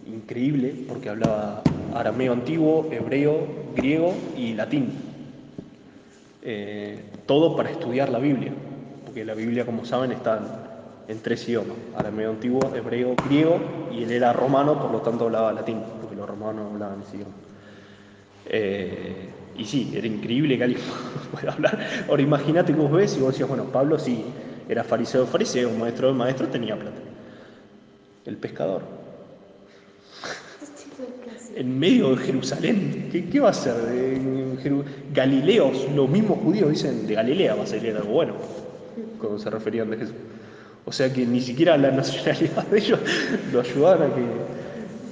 increíble 0.05 0.75
porque 0.89 1.09
hablaba 1.11 1.63
arameo 1.95 2.33
antiguo, 2.33 2.89
hebreo, 2.91 3.47
griego 3.75 4.15
y 4.37 4.55
latín. 4.55 4.93
Eh, 6.43 7.03
todo 7.27 7.57
para 7.57 7.71
estudiar 7.71 8.11
la 8.11 8.19
Biblia, 8.19 8.53
porque 9.05 9.25
la 9.25 9.35
Biblia, 9.35 9.65
como 9.65 9.85
saben, 9.85 10.13
está 10.13 10.39
en, 10.39 11.15
en 11.15 11.23
tres 11.23 11.49
idiomas, 11.49 11.77
arameo 11.97 12.31
antiguo, 12.31 12.61
hebreo, 12.75 13.15
griego, 13.27 13.59
y 13.91 14.03
él 14.03 14.11
era 14.11 14.33
romano, 14.33 14.79
por 14.81 14.91
lo 14.91 15.01
tanto 15.01 15.25
hablaba 15.25 15.53
latín, 15.53 15.81
porque 16.01 16.17
los 16.17 16.29
romanos 16.29 16.71
hablaban 16.73 17.03
ese 17.03 17.17
idioma. 17.17 17.35
Eh, 18.47 19.29
y 19.57 19.65
sí, 19.65 19.93
era 19.95 20.07
increíble 20.07 20.59
que 20.59 20.65
alguien 20.65 20.83
pueda 21.33 21.53
hablar. 21.53 21.79
Ahora 22.09 22.23
imagínate 22.23 22.73
que 22.73 22.79
vos 22.79 22.91
ves 22.91 23.17
y 23.17 23.21
vos 23.21 23.33
decías, 23.33 23.49
bueno, 23.49 23.65
Pablo 23.65 23.99
sí, 23.99 24.25
era 24.69 24.85
fariseo, 24.85 25.27
fariseo, 25.27 25.71
maestro 25.71 26.09
de 26.09 26.15
maestro, 26.15 26.49
tenía 26.49 26.77
plata. 26.77 27.01
El 28.25 28.37
pescador. 28.37 28.83
Este 30.63 30.85
tipo 30.85 31.03
de 31.03 31.31
casi. 31.31 31.44
En 31.57 31.79
medio 31.79 32.11
de 32.11 32.17
Jerusalén. 32.19 33.09
¿Qué, 33.11 33.41
va 33.41 33.51
a 33.51 33.53
Jeru- 33.53 34.85
Galileos, 35.13 35.87
los 35.95 36.09
mismos 36.09 36.39
judíos 36.39 36.71
dicen, 36.71 37.07
de 37.07 37.15
Galilea 37.15 37.55
va 37.55 37.65
a 37.65 37.67
salir 37.67 37.95
algo 37.97 38.13
bueno, 38.13 38.35
cuando 39.19 39.39
se 39.39 39.51
referían 39.51 39.91
de 39.91 39.99
Jesús. 39.99 40.15
O 40.87 40.93
sea 40.93 41.13
que 41.13 41.25
ni 41.25 41.41
siquiera 41.41 41.77
la 41.79 41.91
nacionalidad 41.91 42.67
de 42.67 42.79
ellos 42.79 43.01
lo 43.53 43.61
ayudaban 43.61 44.11
a 44.11 44.15
que... 44.15 44.23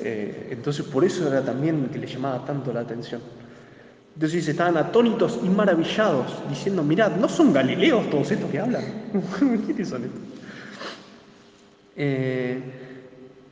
eh, 0.01 0.49
entonces 0.51 0.85
por 0.85 1.05
eso 1.05 1.29
era 1.29 1.43
también 1.45 1.89
que 1.93 1.99
le 1.99 2.07
llamaba 2.07 2.45
tanto 2.45 2.73
la 2.73 2.81
atención. 2.81 3.21
Entonces 4.15 4.47
estaban 4.47 4.77
atónitos 4.77 5.41
y 5.43 5.49
maravillados, 5.49 6.27
diciendo, 6.51 6.83
mirad, 6.83 7.17
¿no 7.17 7.29
son 7.29 7.53
galileos 7.53 8.11
todos 8.11 8.31
estos 8.31 8.51
que 8.51 8.59
hablan? 8.59 8.85
¿Quiénes 9.67 9.89
son 9.89 10.05
estos? 10.05 10.21
Eh, 11.97 12.59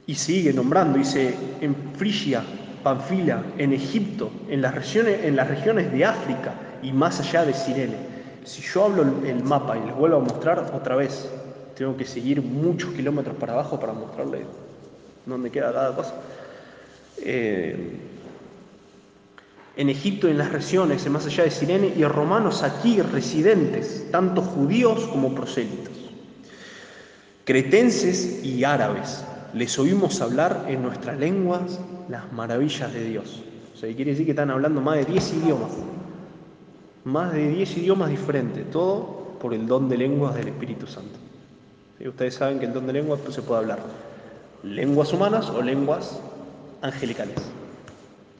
y 0.06 0.14
sigue 0.14 0.52
nombrando, 0.52 0.98
dice, 0.98 1.34
en 1.60 1.74
Frigia, 1.96 2.42
Panfila, 2.82 3.42
en 3.58 3.72
Egipto, 3.72 4.30
en 4.48 4.62
las, 4.62 4.74
regiones, 4.74 5.24
en 5.24 5.36
las 5.36 5.48
regiones 5.48 5.92
de 5.92 6.04
África 6.04 6.54
y 6.82 6.92
más 6.92 7.20
allá 7.20 7.44
de 7.44 7.54
Sirene. 7.54 7.96
Si 8.44 8.62
yo 8.62 8.84
hablo 8.84 9.04
el, 9.24 9.42
mapa 9.44 9.76
y 9.76 9.86
les 9.86 9.94
vuelvo 9.94 10.16
a 10.16 10.20
mostrar 10.20 10.72
otra 10.74 10.96
vez, 10.96 11.28
tengo 11.76 11.96
que 11.96 12.06
seguir 12.06 12.42
muchos 12.42 12.92
kilómetros 12.94 13.36
para 13.36 13.52
abajo 13.52 13.78
para 13.78 13.92
mostrarles 13.92 14.42
dónde 15.26 15.50
queda 15.50 15.72
cada 15.72 15.94
cosa. 15.94 16.14
Eh, 17.18 17.76
en 19.76 19.88
Egipto 19.88 20.26
y 20.28 20.32
en 20.32 20.38
las 20.38 20.52
regiones 20.52 21.08
más 21.08 21.26
allá 21.26 21.44
de 21.44 21.50
Sirene 21.50 21.92
y 21.96 22.04
romanos 22.04 22.62
aquí 22.62 23.00
residentes, 23.00 24.06
tanto 24.10 24.42
judíos 24.42 25.06
como 25.06 25.34
prosélitos, 25.34 25.94
cretenses 27.44 28.44
y 28.44 28.64
árabes. 28.64 29.24
Les 29.54 29.78
oímos 29.78 30.20
hablar 30.20 30.66
en 30.68 30.82
nuestras 30.82 31.18
lenguas 31.18 31.80
las 32.10 32.30
maravillas 32.32 32.92
de 32.92 33.04
Dios. 33.04 33.42
O 33.72 33.76
sea, 33.76 33.94
quiere 33.94 34.10
decir 34.10 34.26
que 34.26 34.32
están 34.32 34.50
hablando 34.50 34.80
más 34.80 34.96
de 34.96 35.04
10 35.04 35.34
idiomas. 35.34 35.70
Más 37.04 37.32
de 37.32 37.48
10 37.48 37.78
idiomas 37.78 38.10
diferentes, 38.10 38.68
todo 38.70 39.36
por 39.40 39.54
el 39.54 39.66
don 39.66 39.88
de 39.88 39.96
lenguas 39.96 40.34
del 40.34 40.48
Espíritu 40.48 40.86
Santo. 40.86 41.18
¿Sí? 41.98 42.08
Ustedes 42.08 42.34
saben 42.34 42.58
que 42.58 42.66
el 42.66 42.72
don 42.72 42.86
de 42.86 42.92
lenguas 42.92 43.20
pues, 43.20 43.34
se 43.34 43.42
puede 43.42 43.60
hablar 43.60 43.78
lenguas 44.62 45.12
humanas 45.12 45.48
o 45.48 45.62
lenguas 45.62 46.20
angelicales. 46.82 47.36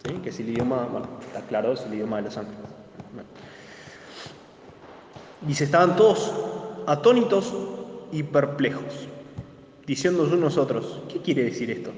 ¿Sí? 0.05 0.15
Que 0.23 0.31
es 0.31 0.41
el 0.41 0.51
idioma, 0.51 0.87
bueno, 0.91 1.09
está 1.27 1.41
claro, 1.47 1.73
es 1.73 1.81
el 1.83 1.95
idioma 1.95 2.17
de 2.17 2.23
los 2.23 2.37
ángeles. 2.37 2.59
Dice, 5.43 5.65
estaban 5.65 5.97
todos 5.97 6.31
atónitos 6.87 7.55
y 8.13 8.23
perplejos, 8.25 9.09
diciéndose 9.87 10.35
unos 10.35 10.59
otros, 10.59 11.01
¿qué 11.11 11.21
quiere 11.21 11.45
decir 11.45 11.71
esto? 11.71 11.93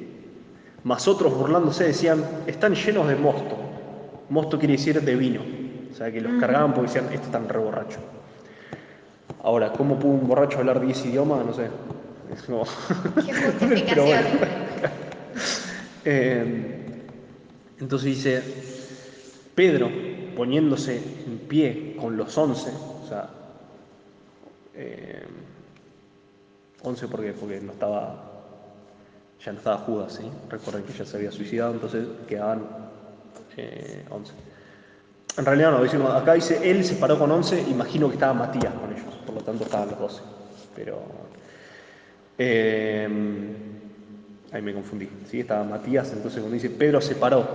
Mas 0.84 1.06
otros 1.06 1.34
burlándose 1.34 1.84
decían, 1.84 2.24
están 2.46 2.74
llenos 2.74 3.08
de 3.08 3.16
mosto. 3.16 3.56
Mosto 4.28 4.58
quiere 4.58 4.74
decir 4.74 5.00
de 5.00 5.14
vino. 5.14 5.40
O 5.90 5.94
sea, 5.94 6.10
que 6.10 6.20
los 6.20 6.40
cargaban 6.40 6.74
porque 6.74 6.88
decían, 6.92 7.12
esto 7.12 7.26
están 7.26 7.48
re 7.48 7.58
borracho. 7.58 7.98
Ahora, 9.42 9.72
¿cómo 9.72 9.98
pudo 9.98 10.12
un 10.12 10.26
borracho 10.26 10.58
hablar 10.58 10.80
10 10.80 11.06
idiomas? 11.06 11.44
No 11.44 11.52
sé. 11.52 11.68
Es 12.32 12.42
como... 12.42 12.64
Qué 13.26 13.32
Pero 13.32 13.52
justificación. 13.52 14.06
bueno. 14.06 14.28
Eh, 16.04 16.98
entonces 17.78 18.06
dice, 18.06 18.42
Pedro 19.54 19.88
poniéndose 20.36 20.96
en 20.96 21.38
pie 21.38 21.96
con 22.00 22.16
los 22.16 22.36
once, 22.36 22.70
o 22.70 23.06
sea, 23.08 23.28
eh, 24.74 25.22
once 26.82 27.06
¿por 27.06 27.20
qué? 27.20 27.32
porque 27.32 27.60
no 27.60 27.72
estaba, 27.72 28.31
ya 29.44 29.52
no 29.52 29.58
estaba 29.58 29.78
Judas, 29.78 30.14
¿sí? 30.14 30.30
recuerden 30.48 30.84
que 30.84 30.92
ya 30.92 31.04
se 31.04 31.16
había 31.16 31.32
suicidado, 31.32 31.72
entonces 31.72 32.06
quedaban 32.28 32.62
eh, 33.56 34.04
once. 34.10 34.32
En 35.36 35.44
realidad 35.44 35.72
no, 35.72 36.08
acá 36.08 36.34
dice, 36.34 36.70
él 36.70 36.84
se 36.84 36.94
paró 36.96 37.18
con 37.18 37.30
once, 37.30 37.60
imagino 37.68 38.08
que 38.08 38.14
estaba 38.14 38.34
Matías 38.34 38.74
con 38.74 38.92
ellos, 38.92 39.14
por 39.24 39.34
lo 39.34 39.40
tanto 39.42 39.64
estaban 39.64 39.90
los 39.90 39.98
doce, 39.98 40.22
pero... 40.74 41.02
eh, 42.38 43.08
Ahí 44.52 44.60
me 44.60 44.74
confundí. 44.74 45.08
¿sí? 45.30 45.40
Estaba 45.40 45.64
Matías, 45.64 46.12
entonces 46.12 46.40
cuando 46.40 46.54
dice 46.54 46.68
Pedro 46.68 47.00
se 47.00 47.14
paró 47.14 47.46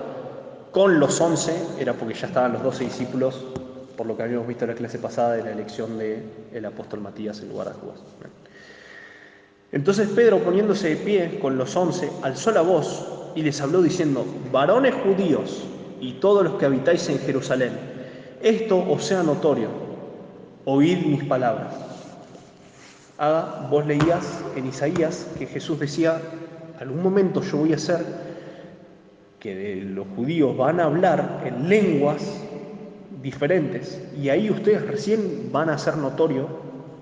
con 0.71 0.99
los 0.99 1.21
once, 1.21 1.55
era 1.79 1.93
porque 1.93 2.15
ya 2.15 2.27
estaban 2.27 2.53
los 2.53 2.63
doce 2.63 2.85
discípulos, 2.85 3.45
por 3.95 4.07
lo 4.07 4.17
que 4.17 4.23
habíamos 4.23 4.47
visto 4.47 4.65
en 4.65 4.71
la 4.71 4.75
clase 4.75 4.97
pasada 4.97 5.33
de 5.33 5.43
la 5.43 5.51
elección 5.51 5.97
del 5.97 6.65
apóstol 6.65 7.01
Matías 7.01 7.39
en 7.41 7.49
lugar 7.49 7.67
de 7.67 7.73
Judas. 7.73 7.99
Entonces 9.71 10.07
Pedro, 10.09 10.39
poniéndose 10.39 10.89
de 10.89 10.95
pie 10.95 11.39
con 11.39 11.57
los 11.57 11.75
once, 11.75 12.09
alzó 12.21 12.51
la 12.51 12.61
voz 12.61 13.05
y 13.35 13.41
les 13.41 13.59
habló 13.59 13.81
diciendo, 13.81 14.25
varones 14.51 14.95
judíos 14.95 15.63
y 15.99 16.13
todos 16.13 16.43
los 16.43 16.53
que 16.53 16.65
habitáis 16.65 17.07
en 17.09 17.19
Jerusalén, 17.19 17.73
esto 18.41 18.77
os 18.89 19.03
sea 19.03 19.23
notorio, 19.23 19.69
oíd 20.65 21.05
mis 21.05 21.23
palabras. 21.25 21.73
Haga, 23.17 23.67
vos 23.69 23.85
leías 23.85 24.43
en 24.55 24.67
Isaías 24.67 25.27
que 25.37 25.47
Jesús 25.47 25.79
decía, 25.79 26.21
algún 26.79 27.03
momento 27.03 27.41
yo 27.41 27.57
voy 27.57 27.73
a 27.73 27.75
hacer 27.75 28.05
que 29.39 29.83
los 29.83 30.07
judíos 30.15 30.55
van 30.55 30.79
a 30.79 30.85
hablar 30.85 31.43
en 31.45 31.67
lenguas 31.67 32.41
diferentes 33.21 34.01
y 34.19 34.29
ahí 34.29 34.49
ustedes 34.49 34.81
recién 34.87 35.49
van 35.51 35.69
a 35.69 35.77
ser 35.77 35.97
notorio 35.97 36.47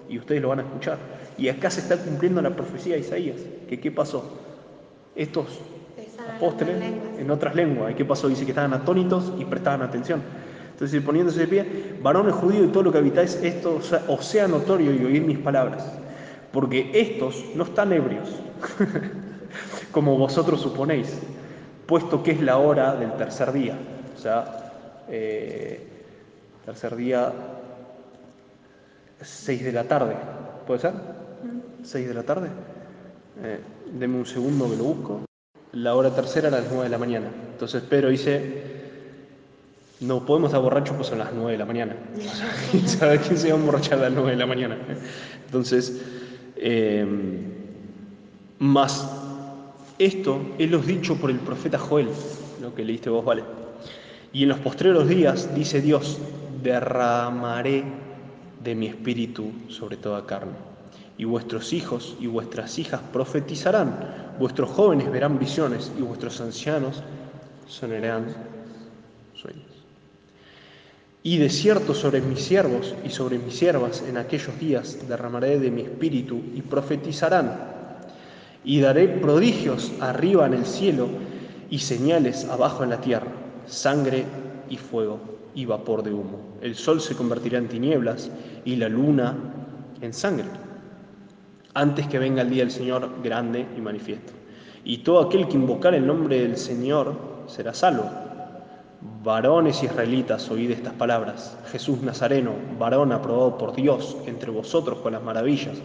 y 0.09 0.17
ustedes 0.17 0.41
lo 0.41 0.49
van 0.49 0.59
a 0.59 0.63
escuchar. 0.63 1.14
Y 1.37 1.49
acá 1.49 1.69
se 1.69 1.81
está 1.81 1.97
cumpliendo 1.97 2.41
la 2.41 2.55
profecía 2.55 2.95
de 2.95 3.01
Isaías, 3.01 3.37
que 3.67 3.79
qué 3.79 3.91
pasó? 3.91 4.23
Estos 5.15 5.47
apóstoles 6.37 6.75
en 7.19 7.29
otras 7.31 7.55
lenguas, 7.55 7.91
¿y 7.91 7.95
qué 7.95 8.05
pasó? 8.05 8.27
Dice 8.27 8.45
que 8.45 8.51
estaban 8.51 8.73
atónitos 8.73 9.33
y 9.37 9.45
prestaban 9.45 9.81
atención. 9.81 10.21
Entonces, 10.71 11.01
poniéndose 11.01 11.39
de 11.41 11.47
pie, 11.47 11.65
varones 12.01 12.33
judíos 12.35 12.65
y 12.67 12.69
todo 12.71 12.83
lo 12.83 12.91
que 12.91 12.97
habitáis, 12.97 13.35
esto 13.41 13.75
os 13.77 13.85
sea- 13.87 14.03
os 14.07 14.25
sea 14.25 14.47
notorio 14.47 14.93
y 14.93 15.05
oír 15.05 15.23
mis 15.23 15.37
palabras, 15.37 15.85
porque 16.51 16.89
estos 16.93 17.45
no 17.55 17.63
están 17.63 17.93
ebrios, 17.93 18.29
como 19.91 20.17
vosotros 20.17 20.61
suponéis, 20.61 21.21
puesto 21.85 22.23
que 22.23 22.31
es 22.31 22.41
la 22.41 22.57
hora 22.57 22.95
del 22.95 23.13
tercer 23.13 23.51
día. 23.53 23.77
O 24.15 24.19
sea, 24.19 25.03
eh, 25.07 25.79
tercer 26.65 26.95
día, 26.95 27.31
6 29.21 29.63
de 29.63 29.71
la 29.71 29.83
tarde, 29.85 30.15
¿puede 30.67 30.79
ser? 30.79 30.93
6 31.85 32.07
de 32.07 32.13
la 32.13 32.23
tarde. 32.23 32.49
Eh, 33.43 33.59
deme 33.93 34.17
un 34.17 34.25
segundo 34.25 34.69
que 34.69 34.75
lo 34.75 34.83
busco. 34.83 35.21
La 35.73 35.95
hora 35.95 36.13
tercera 36.13 36.47
era 36.47 36.61
las 36.61 36.67
9 36.69 36.85
de 36.85 36.89
la 36.89 36.97
mañana. 36.97 37.27
Entonces 37.51 37.83
Pedro 37.83 38.09
dice, 38.09 38.63
no 39.99 40.25
podemos 40.25 40.49
estar 40.49 40.61
borrachos 40.61 40.95
pues 40.95 41.07
son 41.07 41.19
las 41.19 41.33
9 41.33 41.51
de 41.51 41.57
la 41.57 41.65
mañana. 41.65 41.95
¿quién 42.71 42.87
sabe 42.87 43.19
quién 43.19 43.37
se 43.37 43.49
va 43.49 43.57
a 43.57 43.59
emborrachar 43.59 43.99
a 43.99 44.03
las 44.03 44.13
9 44.13 44.31
de 44.31 44.37
la 44.37 44.45
mañana? 44.45 44.77
Entonces, 45.45 46.01
eh, 46.55 47.05
más 48.59 49.09
esto 49.99 50.41
él 50.57 50.75
os 50.75 50.85
dicho 50.85 51.15
por 51.15 51.29
el 51.29 51.39
profeta 51.39 51.77
Joel, 51.77 52.09
lo 52.61 52.73
que 52.73 52.83
leíste 52.83 53.09
vos, 53.09 53.23
vale. 53.23 53.43
Y 54.33 54.43
en 54.43 54.49
los 54.49 54.59
postreros 54.59 55.07
días, 55.07 55.53
dice 55.55 55.81
Dios, 55.81 56.19
derramaré 56.61 57.83
de 58.63 58.75
mi 58.75 58.87
espíritu 58.87 59.51
sobre 59.69 59.95
toda 59.95 60.25
carne. 60.25 60.74
Y 61.17 61.25
vuestros 61.25 61.73
hijos 61.73 62.15
y 62.19 62.27
vuestras 62.27 62.77
hijas 62.77 63.01
profetizarán, 63.13 64.35
vuestros 64.39 64.69
jóvenes 64.69 65.11
verán 65.11 65.39
visiones 65.39 65.91
y 65.97 66.01
vuestros 66.01 66.41
ancianos 66.41 67.01
soñarán 67.67 68.25
sueños. 69.33 69.75
Y 71.23 71.37
de 71.37 71.49
cierto 71.49 71.95
sobre 71.95 72.21
mis 72.21 72.43
siervos 72.43 72.93
y 73.03 73.09
sobre 73.09 73.39
mis 73.39 73.55
siervas 73.55 74.03
en 74.07 74.17
aquellos 74.17 74.59
días 74.59 75.07
derramaré 75.07 75.59
de 75.59 75.71
mi 75.71 75.81
espíritu 75.81 76.39
y 76.53 76.61
profetizarán. 76.61 77.73
Y 78.63 78.79
daré 78.79 79.07
prodigios 79.07 79.91
arriba 80.01 80.45
en 80.45 80.53
el 80.53 80.65
cielo 80.65 81.07
y 81.69 81.79
señales 81.79 82.45
abajo 82.45 82.83
en 82.83 82.91
la 82.91 83.01
tierra, 83.01 83.31
sangre 83.65 84.23
y 84.69 84.77
fuego 84.77 85.19
y 85.55 85.65
vapor 85.65 86.03
de 86.03 86.13
humo. 86.13 86.39
El 86.61 86.75
sol 86.75 87.01
se 87.01 87.15
convertirá 87.15 87.57
en 87.57 87.69
tinieblas 87.69 88.29
y 88.63 88.75
la 88.75 88.89
luna 88.89 89.35
en 90.01 90.13
sangre, 90.13 90.45
antes 91.75 92.07
que 92.07 92.17
venga 92.17 92.41
el 92.41 92.49
día 92.49 92.63
del 92.63 92.71
Señor 92.71 93.21
grande 93.21 93.67
y 93.77 93.81
manifiesto. 93.81 94.31
Y 94.83 94.99
todo 94.99 95.19
aquel 95.19 95.47
que 95.47 95.57
invocar 95.57 95.93
el 95.93 96.07
nombre 96.07 96.41
del 96.41 96.57
Señor 96.57 97.15
será 97.47 97.73
salvo. 97.73 98.09
Varones 99.23 99.83
israelitas, 99.83 100.49
oíd 100.49 100.71
estas 100.71 100.93
palabras. 100.93 101.57
Jesús 101.71 102.01
Nazareno, 102.01 102.53
varón 102.79 103.11
aprobado 103.11 103.57
por 103.57 103.75
Dios 103.75 104.15
entre 104.25 104.51
vosotros 104.51 104.99
con 104.99 105.13
las 105.13 105.21
maravillas, 105.21 105.77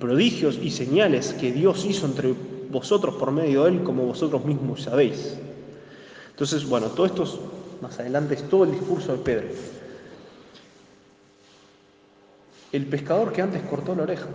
prodigios 0.00 0.58
y 0.60 0.70
señales 0.70 1.34
que 1.34 1.52
Dios 1.52 1.84
hizo 1.84 2.06
entre 2.06 2.34
vosotros 2.70 3.14
por 3.16 3.30
medio 3.30 3.64
de 3.64 3.72
él, 3.72 3.82
como 3.82 4.06
vosotros 4.06 4.44
mismos 4.44 4.82
sabéis. 4.82 5.36
Entonces, 6.30 6.66
bueno, 6.66 6.86
todo 6.86 7.06
esto 7.06 7.22
es, 7.24 7.36
más 7.82 8.00
adelante 8.00 8.34
es 8.34 8.48
todo 8.48 8.64
el 8.64 8.72
discurso 8.72 9.12
de 9.12 9.18
Pedro. 9.18 9.48
El 12.72 12.86
pescador 12.86 13.32
que 13.32 13.42
antes 13.42 13.62
cortó 13.62 13.94
la 13.94 14.04
oreja. 14.04 14.26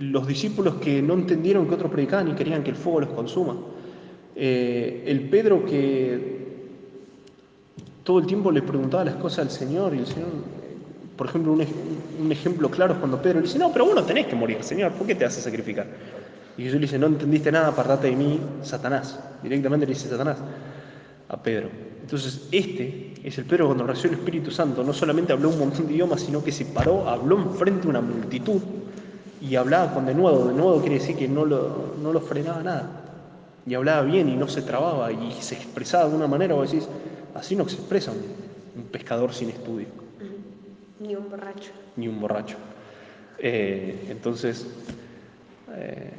Los 0.00 0.26
discípulos 0.26 0.74
que 0.76 1.00
no 1.00 1.14
entendieron 1.14 1.66
que 1.66 1.74
otros 1.74 1.90
predicaban 1.90 2.28
y 2.28 2.32
querían 2.32 2.62
que 2.62 2.70
el 2.70 2.76
fuego 2.76 3.00
los 3.00 3.10
consuma. 3.10 3.56
Eh, 4.34 5.04
el 5.06 5.28
Pedro 5.30 5.64
que 5.64 6.46
todo 8.04 8.18
el 8.18 8.26
tiempo 8.26 8.52
le 8.52 8.62
preguntaba 8.62 9.04
las 9.04 9.14
cosas 9.16 9.38
al 9.46 9.50
Señor 9.50 9.94
y 9.94 9.98
el 9.98 10.06
Señor, 10.06 10.28
por 11.16 11.26
ejemplo, 11.28 11.52
un, 11.52 11.60
ej- 11.62 11.74
un 12.20 12.30
ejemplo 12.30 12.70
claro 12.70 12.92
es 12.92 12.98
cuando 12.98 13.20
Pedro 13.20 13.40
le 13.40 13.46
dice, 13.46 13.58
no, 13.58 13.72
pero 13.72 13.86
vos 13.86 14.06
tenés 14.06 14.26
que 14.26 14.36
morir, 14.36 14.58
Señor, 14.60 14.92
¿por 14.92 15.06
qué 15.06 15.14
te 15.14 15.24
vas 15.24 15.38
a 15.38 15.40
sacrificar? 15.40 15.86
Y 16.58 16.62
Jesús 16.62 16.74
le 16.74 16.82
dice, 16.82 16.98
no 16.98 17.06
entendiste 17.06 17.50
nada, 17.50 17.68
apartate 17.68 18.08
de 18.08 18.16
mí, 18.16 18.40
Satanás. 18.62 19.18
Directamente 19.42 19.86
le 19.86 19.92
dice 19.94 20.08
Satanás 20.08 20.38
a 21.28 21.42
Pedro. 21.42 21.68
Entonces, 22.02 22.48
este 22.52 23.14
es 23.24 23.36
el 23.38 23.44
Pedro 23.46 23.66
cuando 23.66 23.86
recibió 23.86 24.12
el 24.12 24.18
Espíritu 24.18 24.50
Santo, 24.50 24.84
no 24.84 24.92
solamente 24.92 25.32
habló 25.32 25.48
un 25.48 25.58
montón 25.58 25.86
de 25.86 25.94
idiomas, 25.94 26.20
sino 26.20 26.44
que 26.44 26.52
se 26.52 26.66
paró, 26.66 27.08
habló 27.08 27.38
enfrente 27.38 27.82
de 27.82 27.88
una 27.88 28.00
multitud 28.00 28.60
y 29.48 29.56
hablaba 29.56 29.92
con 29.94 30.06
de 30.06 30.14
nuevo. 30.14 30.46
De 30.46 30.54
nuevo 30.54 30.80
quiere 30.80 30.96
decir 30.98 31.16
que 31.16 31.28
no 31.28 31.44
lo, 31.44 31.94
no 32.02 32.12
lo 32.12 32.20
frenaba 32.20 32.62
nada. 32.62 32.90
Y 33.66 33.74
hablaba 33.74 34.02
bien 34.02 34.28
y 34.28 34.36
no 34.36 34.48
se 34.48 34.62
trababa 34.62 35.10
y 35.12 35.32
se 35.40 35.54
expresaba 35.54 36.08
de 36.08 36.16
una 36.16 36.26
manera, 36.26 36.54
vos 36.54 36.70
decís, 36.70 36.88
así 37.34 37.56
no 37.56 37.68
se 37.68 37.76
expresa 37.76 38.12
un, 38.12 38.18
un 38.82 38.88
pescador 38.88 39.32
sin 39.34 39.50
estudio, 39.50 39.86
Ni 41.00 41.14
un 41.16 41.28
borracho. 41.28 41.70
ni 41.96 42.06
un 42.08 42.20
borracho. 42.20 42.56
Eh, 43.38 44.06
entonces, 44.08 44.66
eh, 45.74 46.10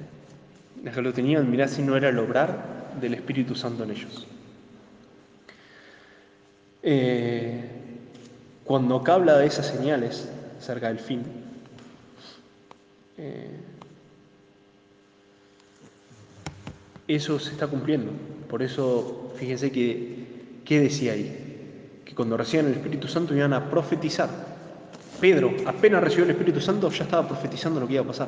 los 0.83 0.93
que 0.93 1.01
lo 1.01 1.13
tenían, 1.13 1.49
mirá 1.49 1.67
si 1.67 1.81
no 1.81 1.95
era 1.95 2.09
el 2.09 2.19
obrar 2.19 2.95
del 2.99 3.13
Espíritu 3.13 3.55
Santo 3.55 3.83
en 3.83 3.91
ellos. 3.91 4.27
Eh, 6.83 7.63
cuando 8.65 8.97
acá 8.97 9.15
habla 9.15 9.37
de 9.37 9.47
esas 9.47 9.67
señales 9.67 10.29
cerca 10.59 10.87
del 10.89 10.99
fin, 10.99 11.23
eh, 13.17 13.49
eso 17.07 17.39
se 17.39 17.51
está 17.51 17.67
cumpliendo. 17.67 18.11
Por 18.49 18.61
eso, 18.61 19.33
fíjense 19.35 19.71
que, 19.71 20.61
¿qué 20.65 20.79
decía 20.79 21.13
ahí? 21.13 22.01
Que 22.05 22.13
cuando 22.15 22.37
recibían 22.37 22.67
el 22.67 22.73
Espíritu 22.73 23.07
Santo 23.07 23.35
iban 23.35 23.53
a 23.53 23.69
profetizar. 23.69 24.29
Pedro, 25.19 25.51
apenas 25.65 26.03
recibió 26.03 26.25
el 26.25 26.31
Espíritu 26.31 26.61
Santo, 26.61 26.89
ya 26.91 27.03
estaba 27.05 27.27
profetizando 27.27 27.79
lo 27.79 27.87
que 27.87 27.93
iba 27.93 28.03
a 28.03 28.07
pasar. 28.07 28.27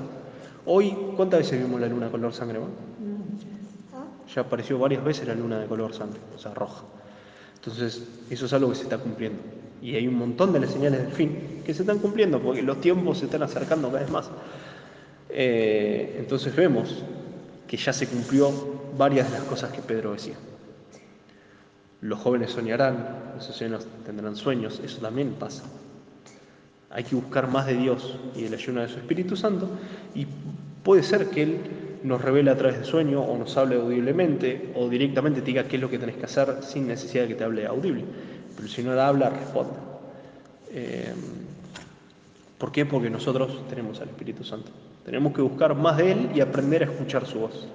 Hoy, 0.65 0.95
¿cuántas 1.15 1.41
veces 1.41 1.62
vimos 1.62 1.80
la 1.80 1.88
luna 1.88 2.10
color 2.10 2.34
sangre? 2.34 2.60
man? 2.60 2.69
Ya 4.34 4.41
apareció 4.41 4.78
varias 4.78 5.04
veces 5.04 5.28
la 5.28 5.36
luna 5.36 5.60
de 5.60 5.67
color 5.67 5.93
sangre, 5.93 6.19
o 6.36 6.39
sea, 6.39 6.54
roja. 6.54 6.84
Entonces, 7.56 8.04
eso 8.30 8.45
es 8.45 8.54
algo 8.54 8.69
que 8.69 8.75
se 8.75 8.84
está 8.84 8.97
cumpliendo. 8.97 9.39
Y 9.82 9.95
hay 9.95 10.08
un 10.08 10.15
montón 10.15 10.54
de 10.54 10.60
las 10.60 10.71
señales 10.71 11.02
del 11.02 11.12
fin 11.12 11.62
que 11.65 11.73
se 11.73 11.84
están 11.84 11.99
cumpliendo, 11.99 12.39
porque 12.39 12.62
los 12.62 12.82
tiempos 12.82 13.19
se 13.19 13.25
están 13.25 13.43
acercando 13.43 13.88
cada 13.89 14.02
vez 14.02 14.12
más. 14.12 14.30
Eh, 15.30 16.15
entonces 16.20 16.56
vemos 16.56 17.04
que 17.68 17.78
ya 17.78 17.94
se 17.94 18.08
cumplió 18.08 18.52
varias 18.98 19.32
de 19.32 19.38
las 19.38 19.48
cosas 19.48 19.72
que 19.72 19.82
Pedro 19.82 20.13
decía. 20.13 20.36
Los 22.02 22.20
jóvenes 22.20 22.52
soñarán, 22.52 23.34
los 23.36 23.48
ancianos 23.48 23.86
tendrán 24.06 24.36
sueños, 24.36 24.82
eso 24.84 25.00
también 25.00 25.34
pasa. 25.34 25.63
Hay 26.89 27.04
que 27.04 27.15
buscar 27.15 27.50
más 27.50 27.68
de 27.68 27.76
Dios 27.76 28.18
y 28.36 28.44
de 28.44 28.50
la 28.50 28.56
ayuda 28.56 28.82
de 28.82 28.89
su 28.89 28.98
Espíritu 28.98 29.36
Santo 29.36 29.70
y 30.15 30.26
puede 30.84 31.04
ser 31.04 31.28
que 31.28 31.44
Él 31.44 31.60
nos 32.04 32.22
revele 32.22 32.50
a 32.50 32.58
través 32.58 32.80
de 32.80 32.86
sueño 32.86 33.22
o 33.22 33.38
nos 33.38 33.56
hable 33.58 33.76
audiblemente 33.76 34.72
o 34.76 34.89
directamente 34.89 35.42
te 35.42 35.48
diga 35.48 35.65
qué 35.65 35.76
es 35.76 35.82
lo 35.82 35.89
que 35.89 36.00
tenés 36.00 36.15
que 36.15 36.26
hacer 36.26 36.63
sin 36.63 36.88
necesidad 36.88 37.24
de 37.24 37.30
que 37.30 37.36
te 37.36 37.44
hable 37.44 37.65
audible. 37.65 38.06
Pero 38.56 38.68
si 38.68 38.82
no 38.82 38.96
la 38.96 39.08
habla, 39.08 39.30
responde. 39.30 39.74
Eh, 40.72 41.13
¿Por 42.60 42.74
qué? 42.74 42.86
Porque 42.86 43.10
nosotros 43.10 43.65
tenemos 43.69 44.02
al 44.02 44.10
Espíritu 44.10 44.43
Santo. 44.43 44.69
Tenemos 45.06 45.34
que 45.34 45.41
buscar 45.41 45.74
más 45.76 45.98
de 45.98 46.12
Él 46.12 46.30
y 46.36 46.41
aprender 46.41 46.84
a 46.84 46.86
escuchar 46.91 47.26
su 47.26 47.39
voz. 47.39 47.67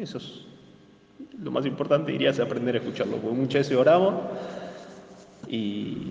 Eso 0.00 0.18
es 0.18 0.46
lo 1.38 1.50
más 1.50 1.66
importante, 1.66 2.10
diría, 2.10 2.30
es 2.30 2.40
aprender 2.40 2.76
a 2.76 2.78
escucharlo. 2.78 3.18
Porque 3.18 3.36
muchas 3.36 3.60
veces 3.60 3.76
oramos 3.76 4.14
y, 5.46 6.08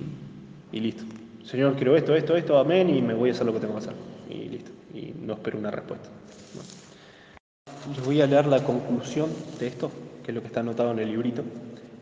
y 0.71 0.80
listo. 0.80 1.04
Señor, 1.43 1.76
quiero 1.76 1.97
esto, 1.97 2.15
esto, 2.15 2.38
esto, 2.38 2.58
amén, 2.58 2.89
y 2.95 3.02
me 3.02 3.15
voy 3.15 3.30
a 3.30 3.32
hacer 3.34 3.47
lo 3.47 3.54
que 3.54 3.60
tengo 3.60 3.73
que 3.73 3.80
hacer. 3.80 3.95
Y 4.30 4.49
listo. 4.49 4.71
Y 4.93 5.13
no 5.19 5.34
espero 5.34 5.58
una 5.58 5.71
respuesta. 5.71 6.10
Les 7.89 8.06
voy 8.06 8.21
a 8.21 8.28
leer 8.28 8.45
la 8.45 8.63
conclusión 8.63 9.30
de 9.60 9.67
esto, 9.67 9.91
que 10.23 10.32
es 10.32 10.36
lo 10.36 10.41
que 10.41 10.47
está 10.47 10.60
anotado 10.60 10.91
en 10.91 10.99
el 10.99 11.10
librito, 11.10 11.43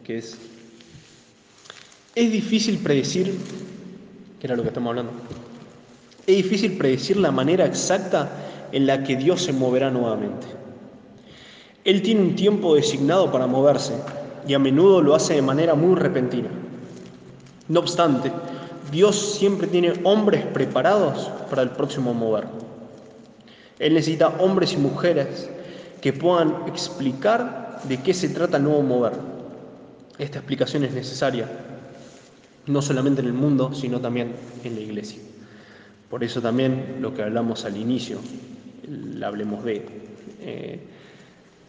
que 0.04 0.18
es, 0.18 0.38
es 2.14 2.32
difícil 2.32 2.78
predecir, 2.80 3.34
que 4.40 4.48
era 4.48 4.56
lo 4.56 4.62
que 4.62 4.68
estamos 4.68 4.90
hablando, 4.90 5.14
es 6.32 6.44
difícil 6.44 6.78
predecir 6.78 7.18
la 7.18 7.32
manera 7.32 7.66
exacta 7.66 8.30
en 8.72 8.86
la 8.88 9.04
que 9.04 9.16
Dios 9.16 9.42
se 9.44 9.54
moverá 9.54 9.90
nuevamente. 9.90 10.48
Él 11.84 12.02
tiene 12.02 12.22
un 12.22 12.36
tiempo 12.36 12.76
designado 12.76 13.32
para 13.32 13.48
moverse 13.48 13.94
y 14.48 14.54
a 14.54 14.60
menudo 14.60 15.02
lo 15.02 15.16
hace 15.16 15.36
de 15.36 15.42
manera 15.42 15.76
muy 15.76 15.96
repentina. 15.96 16.50
No 17.68 17.80
obstante, 17.80 18.32
Dios 18.92 19.16
siempre 19.38 19.68
tiene 19.68 19.94
hombres 20.04 20.46
preparados 20.46 21.30
para 21.50 21.64
el 21.64 21.72
próximo 21.72 22.14
mover. 22.14 22.46
Él 23.80 23.94
necesita 23.94 24.30
hombres 24.40 24.74
y 24.74 24.78
mujeres 24.78 25.50
que 26.02 26.14
puedan 26.14 26.56
explicar 26.68 27.82
de 27.84 27.98
qué 27.98 28.14
se 28.14 28.30
trata 28.30 28.58
el 28.58 28.64
nuevo 28.64 28.84
mover. 28.84 29.14
Esta 30.20 30.38
explicación 30.40 30.84
es 30.84 30.94
necesaria, 30.94 31.48
no 32.68 32.82
solamente 32.82 33.22
en 33.22 33.28
el 33.28 33.34
mundo, 33.34 33.74
sino 33.74 34.00
también 34.00 34.34
en 34.64 34.76
la 34.76 34.82
iglesia. 34.82 35.20
Por 36.12 36.26
eso 36.26 36.42
también 36.42 36.98
lo 37.00 37.16
que 37.16 37.24
hablamos 37.24 37.64
al 37.64 37.78
inicio, 37.78 38.20
el 38.84 39.24
hablemos 39.24 39.64
de, 39.64 39.86
eh, 40.42 40.80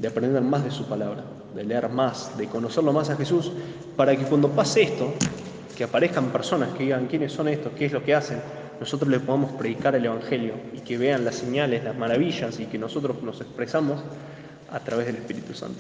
de 0.01 0.09
aprender 0.09 0.43
más 0.43 0.65
de 0.65 0.73
su 0.73 0.87
palabra, 0.87 1.23
de 1.55 1.63
leer 1.63 1.89
más, 1.89 2.37
de 2.37 2.49
conocerlo 2.49 2.93
más 2.93 3.09
a 3.09 3.17
Jesús, 3.17 3.53
para 3.97 4.17
que 4.17 4.25
cuando 4.25 4.51
pase 4.51 4.83
esto, 4.83 5.15
que 5.77 5.85
aparezcan 5.85 6.31
personas 6.31 6.71
que 6.71 6.83
digan 6.83 7.07
quiénes 7.07 7.33
son 7.33 7.47
estos, 7.47 7.73
qué 7.75 7.87
es 7.87 7.93
lo 7.93 8.03
que 8.03 8.17
hacen, 8.17 8.41
nosotros 8.81 9.09
les 9.09 9.21
podamos 9.21 9.53
predicar 9.53 9.95
el 9.95 10.07
Evangelio 10.07 10.55
y 10.73 10.81
que 10.81 10.99
vean 10.99 11.25
las 11.25 11.37
señales, 11.37 11.85
las 11.85 11.97
maravillas 11.97 12.59
y 12.59 12.67
que 12.67 12.79
nosotros 12.79 13.23
nos 13.23 13.41
expresamos 13.41 14.01
a 14.73 14.81
través 14.81 15.07
del 15.07 15.17
Espíritu 15.17 15.55
Santo. 15.55 15.79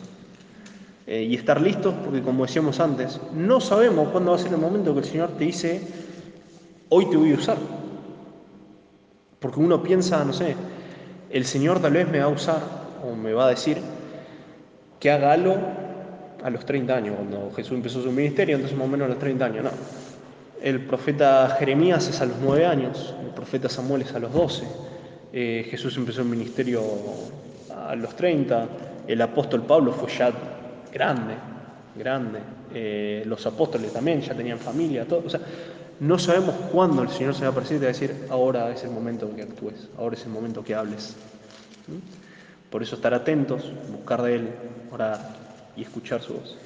Eh, 1.04 1.24
y 1.24 1.34
estar 1.34 1.60
listos 1.60 1.94
porque 2.04 2.22
como 2.22 2.46
decíamos 2.46 2.78
antes, 2.78 3.20
no 3.34 3.60
sabemos 3.60 4.10
cuándo 4.10 4.30
va 4.30 4.36
a 4.36 4.40
ser 4.40 4.52
el 4.52 4.60
momento 4.60 4.94
que 4.94 5.00
el 5.00 5.06
Señor 5.06 5.30
te 5.30 5.46
dice, 5.46 5.82
hoy 6.90 7.10
te 7.10 7.16
voy 7.16 7.32
a 7.32 7.34
usar. 7.34 7.81
Porque 9.42 9.60
uno 9.60 9.82
piensa, 9.82 10.24
no 10.24 10.32
sé, 10.32 10.54
el 11.30 11.44
Señor 11.44 11.80
tal 11.82 11.92
vez 11.92 12.08
me 12.08 12.20
va 12.20 12.26
a 12.26 12.28
usar 12.28 12.60
o 13.04 13.14
me 13.14 13.32
va 13.32 13.46
a 13.46 13.50
decir 13.50 13.78
que 15.00 15.10
haga 15.10 15.32
algo 15.32 15.56
a 16.42 16.48
los 16.48 16.64
30 16.64 16.94
años, 16.94 17.16
cuando 17.16 17.50
Jesús 17.54 17.72
empezó 17.72 18.02
su 18.02 18.12
ministerio, 18.12 18.54
entonces 18.54 18.78
más 18.78 18.86
o 18.86 18.90
menos 18.90 19.06
a 19.06 19.08
los 19.08 19.18
30 19.18 19.44
años, 19.44 19.64
no. 19.64 19.70
El 20.62 20.86
profeta 20.86 21.56
Jeremías 21.58 22.08
es 22.08 22.20
a 22.20 22.26
los 22.26 22.36
9 22.40 22.64
años, 22.66 23.14
el 23.20 23.30
profeta 23.30 23.68
Samuel 23.68 24.02
es 24.02 24.14
a 24.14 24.20
los 24.20 24.32
12, 24.32 24.64
eh, 25.32 25.66
Jesús 25.68 25.96
empezó 25.96 26.22
el 26.22 26.28
ministerio 26.28 26.82
a 27.88 27.96
los 27.96 28.14
30, 28.14 28.68
el 29.08 29.20
apóstol 29.22 29.62
Pablo 29.62 29.92
fue 29.92 30.08
ya 30.12 30.32
grande, 30.92 31.34
grande, 31.96 32.38
eh, 32.72 33.24
los 33.26 33.44
apóstoles 33.46 33.92
también 33.92 34.20
ya 34.20 34.34
tenían 34.34 34.58
familia, 34.58 35.04
todo, 35.04 35.24
o 35.26 35.30
sea, 35.30 35.40
no 36.02 36.18
sabemos 36.18 36.56
cuándo 36.72 37.02
el 37.02 37.10
Señor 37.10 37.32
se 37.32 37.42
va 37.42 37.46
a 37.46 37.50
aparecer 37.52 37.76
y 37.76 37.78
te 37.78 37.86
va 37.86 37.90
a 37.90 37.92
decir, 37.92 38.26
ahora 38.28 38.72
es 38.72 38.82
el 38.82 38.90
momento 38.90 39.32
que 39.36 39.42
actúes, 39.42 39.88
ahora 39.96 40.16
es 40.16 40.24
el 40.24 40.30
momento 40.30 40.64
que 40.64 40.74
hables. 40.74 41.14
Por 42.70 42.82
eso 42.82 42.96
estar 42.96 43.14
atentos, 43.14 43.72
buscar 43.88 44.20
de 44.22 44.34
Él, 44.34 44.48
orar 44.90 45.36
y 45.76 45.82
escuchar 45.82 46.20
su 46.20 46.34
voz. 46.34 46.56